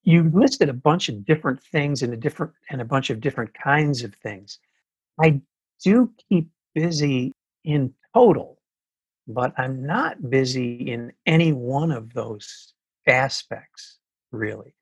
[0.04, 3.54] you listed a bunch of different things and a different and a bunch of different
[3.54, 4.60] kinds of things.
[5.22, 5.42] I
[5.84, 8.60] do keep busy in total,
[9.28, 12.74] but I'm not busy in any one of those
[13.08, 14.00] aspects
[14.32, 14.74] really.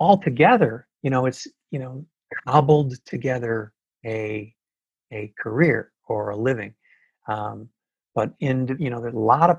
[0.00, 2.04] Altogether, you know, it's you know
[2.46, 3.72] cobbled together
[4.04, 4.52] a
[5.12, 6.74] a career or a living.
[7.28, 7.68] Um,
[8.14, 9.56] but in you know, there's a lot of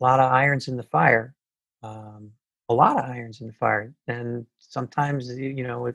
[0.00, 1.34] a lot of irons in the fire.
[1.82, 2.32] Um,
[2.68, 5.94] a lot of irons in the fire, and sometimes you know if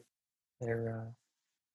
[0.60, 1.12] they're uh,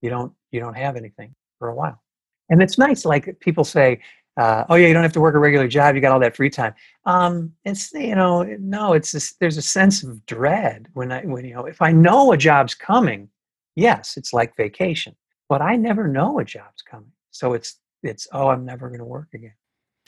[0.00, 2.02] you don't you don't have anything for a while,
[2.48, 3.04] and it's nice.
[3.04, 4.00] Like people say,
[4.36, 5.94] uh, "Oh yeah, you don't have to work a regular job.
[5.94, 6.74] You got all that free time."
[7.04, 11.44] Um, it's you know no, it's just, there's a sense of dread when I when
[11.44, 13.28] you know if I know a job's coming,
[13.76, 15.14] yes, it's like vacation,
[15.48, 19.04] but I never know a job's coming, so it's it's oh I'm never going to
[19.04, 19.54] work again.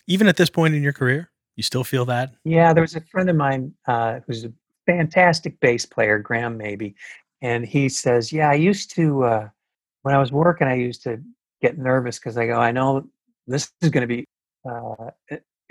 [0.06, 2.34] Even at this point in your career, you still feel that?
[2.44, 4.52] Yeah, there was a friend of mine uh, who's a
[4.86, 6.94] fantastic bass player, Graham maybe,
[7.42, 9.48] and he says, "Yeah, I used to uh,
[10.02, 11.20] when I was working, I used to
[11.62, 13.08] get nervous because I go, I know
[13.46, 14.26] this is going to be
[14.68, 15.10] uh,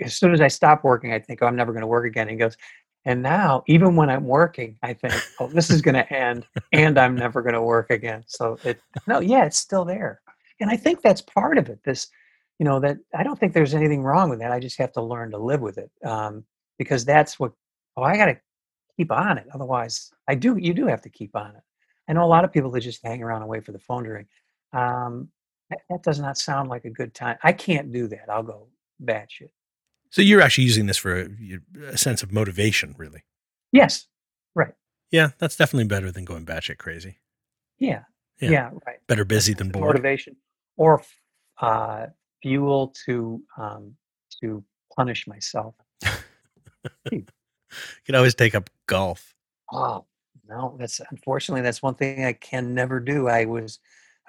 [0.00, 2.28] as soon as I stop working, I think, oh, I'm never going to work again."
[2.28, 2.56] he goes,
[3.04, 6.98] and now, even when I'm working, I think, oh, this is going to end, and
[6.98, 8.24] I'm never going to work again.
[8.26, 10.20] So it, no, yeah, it's still there,
[10.60, 11.80] and I think that's part of it.
[11.84, 12.08] This,
[12.58, 14.52] you know, that I don't think there's anything wrong with that.
[14.52, 16.44] I just have to learn to live with it um,
[16.78, 17.52] because that's what.
[17.96, 18.38] Oh, I got to
[18.96, 19.46] keep on it.
[19.52, 20.56] Otherwise, I do.
[20.56, 21.62] You do have to keep on it.
[22.08, 24.04] I know a lot of people that just hang around and wait for the phone
[24.04, 24.26] to ring.
[24.72, 25.28] Um,
[25.70, 27.38] that, that, does not sound like a good time.
[27.42, 28.28] I can't do that.
[28.28, 28.68] I'll go
[29.02, 29.50] batshit.
[30.10, 31.28] So you're actually using this for a,
[31.92, 33.22] a sense of motivation, really?
[33.72, 34.06] Yes.
[34.54, 34.74] Right.
[35.10, 37.18] Yeah, that's definitely better than going batshit crazy.
[37.78, 38.02] Yeah.
[38.40, 38.50] Yeah.
[38.50, 38.98] yeah right.
[39.06, 39.86] Better busy than bored.
[39.86, 40.36] Motivation
[40.76, 41.02] or
[41.60, 42.06] uh,
[42.42, 43.94] fuel to um,
[44.40, 44.64] to
[44.94, 45.74] punish myself.
[47.12, 47.24] You
[48.04, 49.34] can always take up golf.
[49.72, 50.04] Oh
[50.48, 53.28] no, that's unfortunately that's one thing I can never do.
[53.28, 53.78] I was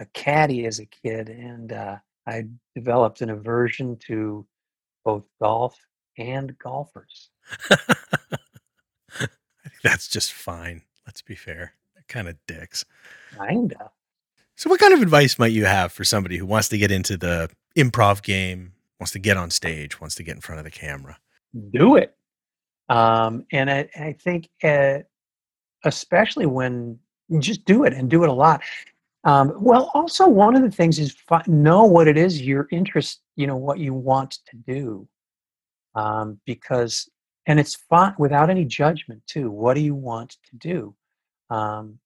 [0.02, 1.97] a caddy as a kid, and uh,
[2.28, 2.45] I
[2.76, 4.45] developed an aversion to
[5.06, 5.78] both golf
[6.18, 7.30] and golfers.
[7.70, 7.78] I
[9.20, 9.32] think
[9.84, 10.82] that's just fine.
[11.06, 11.74] Let's be fair.
[11.93, 12.84] They're kind of dicks.
[13.38, 13.91] Kinda.
[14.56, 17.16] So, what kind of advice might you have for somebody who wants to get into
[17.16, 20.72] the improv game, wants to get on stage, wants to get in front of the
[20.72, 21.18] camera?
[21.72, 22.16] Do it.
[22.89, 24.99] Um, and I, I think, uh,
[25.86, 26.99] especially when
[27.39, 28.62] just do it and do it a lot.
[29.24, 33.22] Um, well, also one of the things is fi- know what it is your interest,
[33.36, 35.07] you know, what you want to do,
[35.95, 37.07] um, because
[37.47, 39.51] and it's fun without any judgment too.
[39.51, 40.95] What do you want to do,
[41.49, 41.99] um,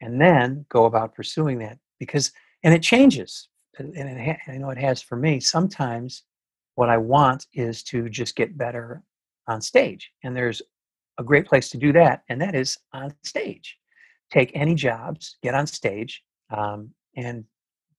[0.00, 2.32] and then go about pursuing that because
[2.64, 3.48] and it changes,
[3.78, 5.40] and it ha- I know it has for me.
[5.40, 6.24] Sometimes
[6.74, 9.02] what I want is to just get better
[9.48, 10.12] on stage.
[10.22, 10.62] And there's
[11.18, 13.76] a great place to do that, and that is on stage.
[14.30, 17.44] Take any jobs, get on stage, um, and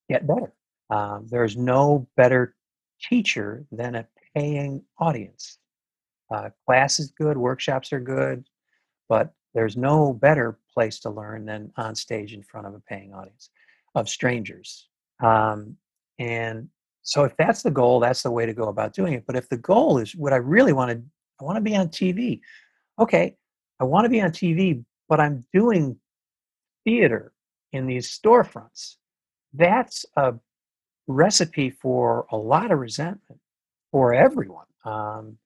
[0.10, 0.54] get better.
[0.90, 2.56] Um, there's no better
[3.02, 5.58] teacher than a paying audience.
[6.32, 8.46] Uh, class is good, workshops are good,
[9.08, 13.14] but there's no better place to learn than on stage in front of a paying
[13.14, 13.50] audience
[13.96, 14.90] of strangers.
[15.24, 15.76] Um,
[16.20, 16.70] and
[17.02, 19.24] so, if that's the goal, that's the way to go about doing it.
[19.26, 21.02] But if the goal is what I really want to
[21.40, 22.42] I want to be on TV.
[23.00, 23.36] Okay,
[23.80, 25.98] I want to be on TV, but I'm doing
[26.84, 27.32] theater
[27.74, 28.96] in these storefronts.
[29.54, 30.34] That's a
[31.08, 33.40] recipe for a lot of resentment
[33.92, 35.38] for everyone um,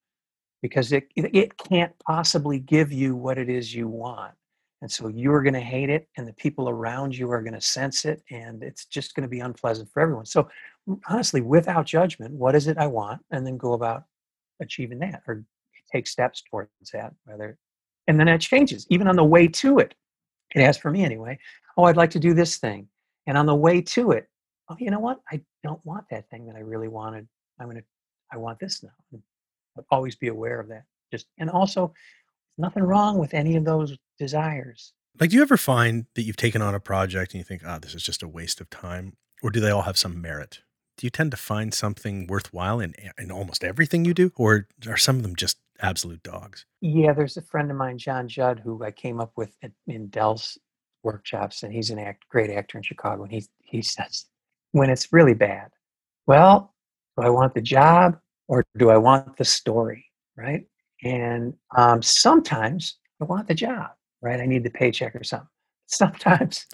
[0.61, 4.33] because it, it can't possibly give you what it is you want.
[4.81, 7.61] And so you're going to hate it, and the people around you are going to
[7.61, 10.25] sense it, and it's just going to be unpleasant for everyone.
[10.25, 10.49] So,
[11.07, 13.21] honestly, without judgment, what is it I want?
[13.31, 14.03] And then go about
[14.61, 15.45] achieving that or
[15.91, 17.57] take steps towards that whether
[18.07, 19.93] and then that changes even on the way to it
[20.55, 21.37] it has for me anyway
[21.77, 22.87] oh i'd like to do this thing
[23.27, 24.29] and on the way to it
[24.69, 27.27] oh you know what i don't want that thing that i really wanted
[27.59, 27.83] i'm going to
[28.31, 29.19] i want this now
[29.89, 31.93] always be aware of that just and also
[32.57, 34.93] nothing wrong with any of those desires.
[35.19, 37.75] Like, do you ever find that you've taken on a project and you think, ah,
[37.75, 39.15] oh, this is just a waste of time?
[39.41, 40.61] Or do they all have some merit?
[40.97, 44.31] Do you tend to find something worthwhile in, in almost everything you do?
[44.35, 46.65] Or are some of them just absolute dogs?
[46.81, 49.55] Yeah, there's a friend of mine, John Judd, who I came up with
[49.87, 50.57] in Del's
[51.03, 53.23] workshops, and he's an act, great actor in Chicago.
[53.23, 54.25] And he, he says,
[54.71, 55.69] when it's really bad,
[56.25, 56.73] well,
[57.17, 58.17] do I want the job
[58.47, 60.05] or do I want the story?
[60.35, 60.65] Right.
[61.03, 64.39] And um, sometimes I want the job, right?
[64.39, 65.47] I need the paycheck or something.
[65.87, 66.65] Sometimes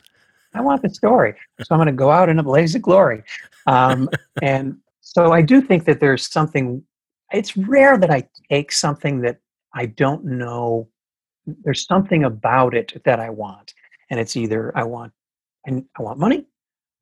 [0.53, 1.33] I want the story.
[1.59, 3.23] So I'm going to go out in a blaze of glory.
[3.67, 4.07] Um,
[4.41, 6.83] and so I do think that there's something,
[7.31, 9.39] it's rare that I take something that
[9.73, 10.89] I don't know.
[11.45, 13.73] There's something about it that I want.
[14.09, 15.13] And it's either I want,
[15.67, 16.45] I, I want money,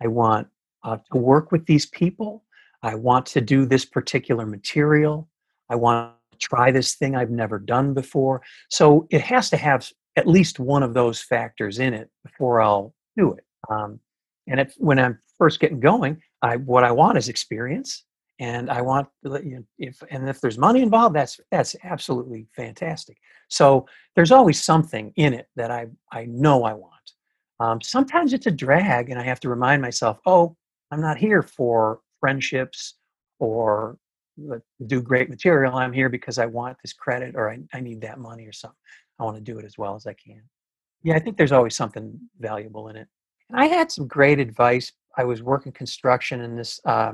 [0.02, 0.48] I want
[0.84, 2.44] uh, to work with these people,
[2.84, 5.30] I want to do this particular material,
[5.70, 8.42] I want to try this thing I've never done before.
[8.70, 12.94] So it has to have at least one of those factors in it before I'll
[13.16, 13.46] do it.
[13.70, 14.00] Um,
[14.48, 18.04] and if, when I'm first getting going, I what I want is experience,
[18.40, 23.18] and I want you know, if and if there's money involved, that's that's absolutely fantastic.
[23.50, 26.94] So there's always something in it that I I know I want.
[27.60, 30.56] Um, sometimes it's a drag, and I have to remind myself, oh,
[30.92, 32.96] I'm not here for friendships
[33.40, 33.98] or
[34.86, 35.76] do great material.
[35.76, 38.78] I'm here because I want this credit or I, I need that money or something.
[39.20, 40.42] I want to do it as well as I can.
[41.04, 43.08] Yeah, I think there's always something valuable in it.
[43.54, 44.92] I had some great advice.
[45.18, 47.14] I was working construction, and this uh,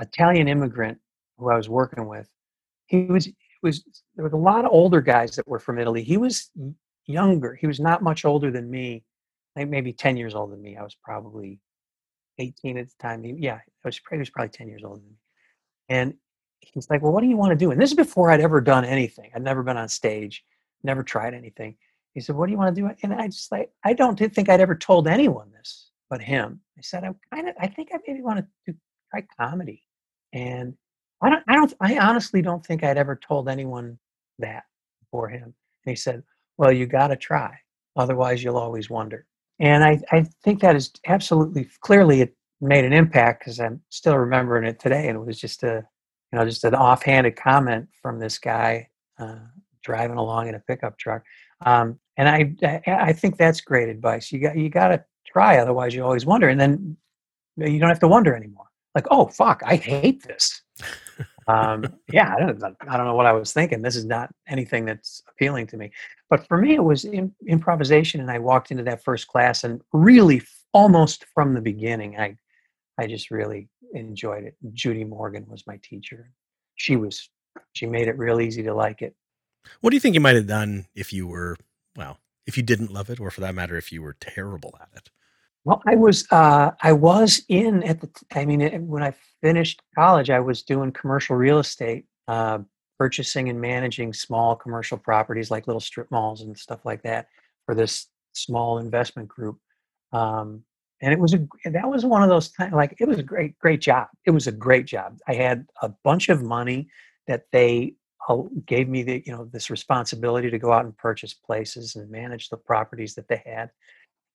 [0.00, 0.98] Italian immigrant
[1.36, 2.28] who I was working with,
[2.86, 3.28] he was
[3.62, 3.84] was
[4.14, 6.02] there was a lot of older guys that were from Italy.
[6.02, 6.50] He was
[7.06, 7.54] younger.
[7.54, 9.04] He was not much older than me,
[9.56, 10.76] like maybe ten years older than me.
[10.76, 11.60] I was probably
[12.38, 13.22] eighteen at the time.
[13.24, 15.18] He, yeah, I was, he was probably ten years older than me.
[15.88, 16.14] And
[16.60, 18.60] he's like, "Well, what do you want to do?" And this is before I'd ever
[18.60, 19.30] done anything.
[19.34, 20.44] I'd never been on stage,
[20.82, 21.76] never tried anything.
[22.14, 24.48] He said, "What do you want to do?" And I just like, I don't think
[24.48, 26.60] I'd ever told anyone this but him.
[26.78, 28.74] I said, "I kind of, I think I maybe want to
[29.10, 29.82] try comedy."
[30.32, 30.74] And
[31.22, 33.98] I don't, I don't, I honestly don't think I'd ever told anyone
[34.38, 34.64] that
[35.00, 35.42] before him.
[35.42, 36.22] And he said,
[36.56, 37.58] "Well, you got to try,
[37.96, 39.26] otherwise you'll always wonder."
[39.60, 44.16] And I, I think that is absolutely clearly it made an impact because I'm still
[44.16, 45.08] remembering it today.
[45.08, 45.84] And it was just a,
[46.32, 49.38] you know, just an offhanded comment from this guy uh,
[49.82, 51.24] driving along in a pickup truck.
[51.66, 54.30] Um, and I, I think that's great advice.
[54.30, 56.96] You got you got to try, otherwise you always wonder, and then
[57.56, 58.66] you don't have to wonder anymore.
[58.94, 60.62] Like, oh fuck, I hate this.
[61.46, 63.82] um, yeah, I don't, I don't know what I was thinking.
[63.82, 65.90] This is not anything that's appealing to me.
[66.30, 69.80] But for me, it was in, improvisation, and I walked into that first class, and
[69.92, 72.36] really, almost from the beginning, I,
[72.98, 74.56] I just really enjoyed it.
[74.72, 76.30] Judy Morgan was my teacher.
[76.76, 77.30] She was,
[77.72, 79.14] she made it real easy to like it.
[79.80, 81.56] What do you think you might have done if you were,
[81.96, 84.88] well, if you didn't love it, or for that matter, if you were terrible at
[84.94, 85.10] it?
[85.68, 88.08] Well, I was uh, I was in at the.
[88.34, 89.12] I mean, when I
[89.42, 92.60] finished college, I was doing commercial real estate, uh,
[92.98, 97.28] purchasing and managing small commercial properties like little strip malls and stuff like that
[97.66, 99.58] for this small investment group.
[100.14, 100.64] Um,
[101.02, 103.58] and it was a that was one of those times like it was a great
[103.58, 104.08] great job.
[104.24, 105.18] It was a great job.
[105.28, 106.88] I had a bunch of money
[107.26, 107.92] that they
[108.64, 112.48] gave me the you know this responsibility to go out and purchase places and manage
[112.48, 113.68] the properties that they had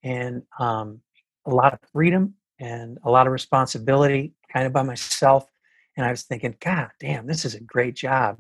[0.04, 1.00] and um,
[1.46, 5.50] a lot of freedom and a lot of responsibility kind of by myself
[5.98, 8.40] and i was thinking god damn this is a great job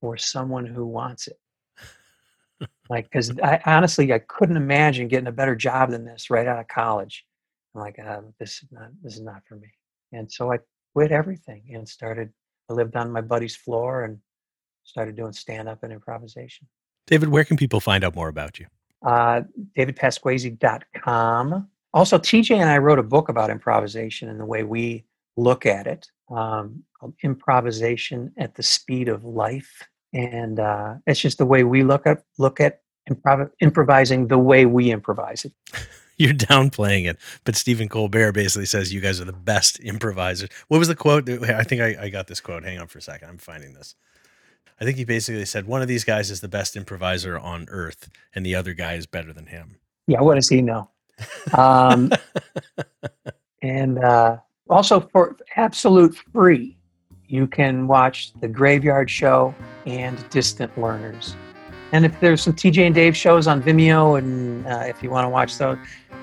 [0.00, 1.38] for someone who wants it
[2.90, 6.58] like because i honestly i couldn't imagine getting a better job than this right out
[6.58, 7.24] of college
[7.74, 9.68] i'm like uh, this is not this is not for me
[10.12, 10.58] and so i
[10.92, 12.30] quit everything and started
[12.70, 14.18] i lived on my buddy's floor and
[14.84, 16.68] started doing stand up and improvisation.
[17.06, 18.66] David, where can people find out more about you?
[19.04, 19.42] Uh,
[19.76, 21.68] DavidPasquesi.com.
[21.94, 25.04] Also, TJ and I wrote a book about improvisation and the way we
[25.36, 26.82] look at it um,
[27.22, 29.86] improvisation at the speed of life.
[30.12, 34.66] And uh, it's just the way we look at look at improv- improvising the way
[34.66, 35.52] we improvise it.
[36.16, 40.48] You're downplaying it, but Stephen Colbert basically says you guys are the best improvisers.
[40.68, 41.28] What was the quote?
[41.28, 42.62] I think I, I got this quote.
[42.62, 43.28] Hang on for a second.
[43.28, 43.96] I'm finding this.
[44.80, 48.08] I think he basically said one of these guys is the best improviser on earth,
[48.32, 49.78] and the other guy is better than him.
[50.06, 50.88] Yeah, what does he know?
[51.56, 52.10] Um,
[53.62, 54.38] and uh,
[54.68, 56.76] also for absolute free,
[57.26, 59.54] you can watch The Graveyard Show
[59.86, 61.36] and Distant Learners.
[61.92, 65.24] And if there's some TJ and Dave shows on Vimeo, and uh, if you want
[65.24, 65.78] to watch those,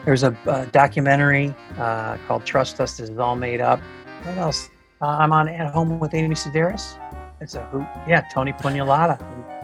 [0.05, 3.79] there's a, a documentary uh, called Trust Us, This Is All Made Up.
[4.23, 4.69] What else?
[5.01, 6.97] Uh, I'm on At Home with Amy Sedaris.
[7.39, 7.87] It's a hoot.
[8.07, 9.17] Yeah, Tony Pugnalata,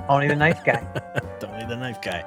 [0.07, 0.82] Tony the Knife Guy.
[1.39, 2.23] Tony the knife guy.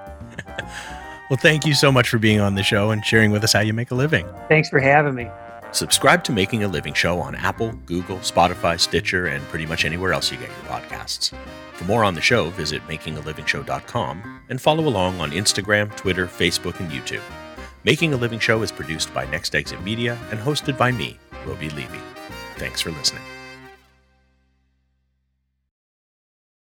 [1.31, 3.61] well, thank you so much for being on the show and sharing with us how
[3.61, 4.27] you make a living.
[4.49, 5.31] Thanks for having me.
[5.73, 10.13] Subscribe to Making a Living Show on Apple, Google, Spotify, Stitcher, and pretty much anywhere
[10.13, 11.33] else you get your podcasts.
[11.75, 16.91] For more on the show, visit makingalivingshow.com and follow along on Instagram, Twitter, Facebook, and
[16.91, 17.23] YouTube.
[17.85, 21.71] Making a Living Show is produced by Next Exit Media and hosted by me, Roby
[21.71, 22.01] Levy.
[22.57, 23.23] Thanks for listening.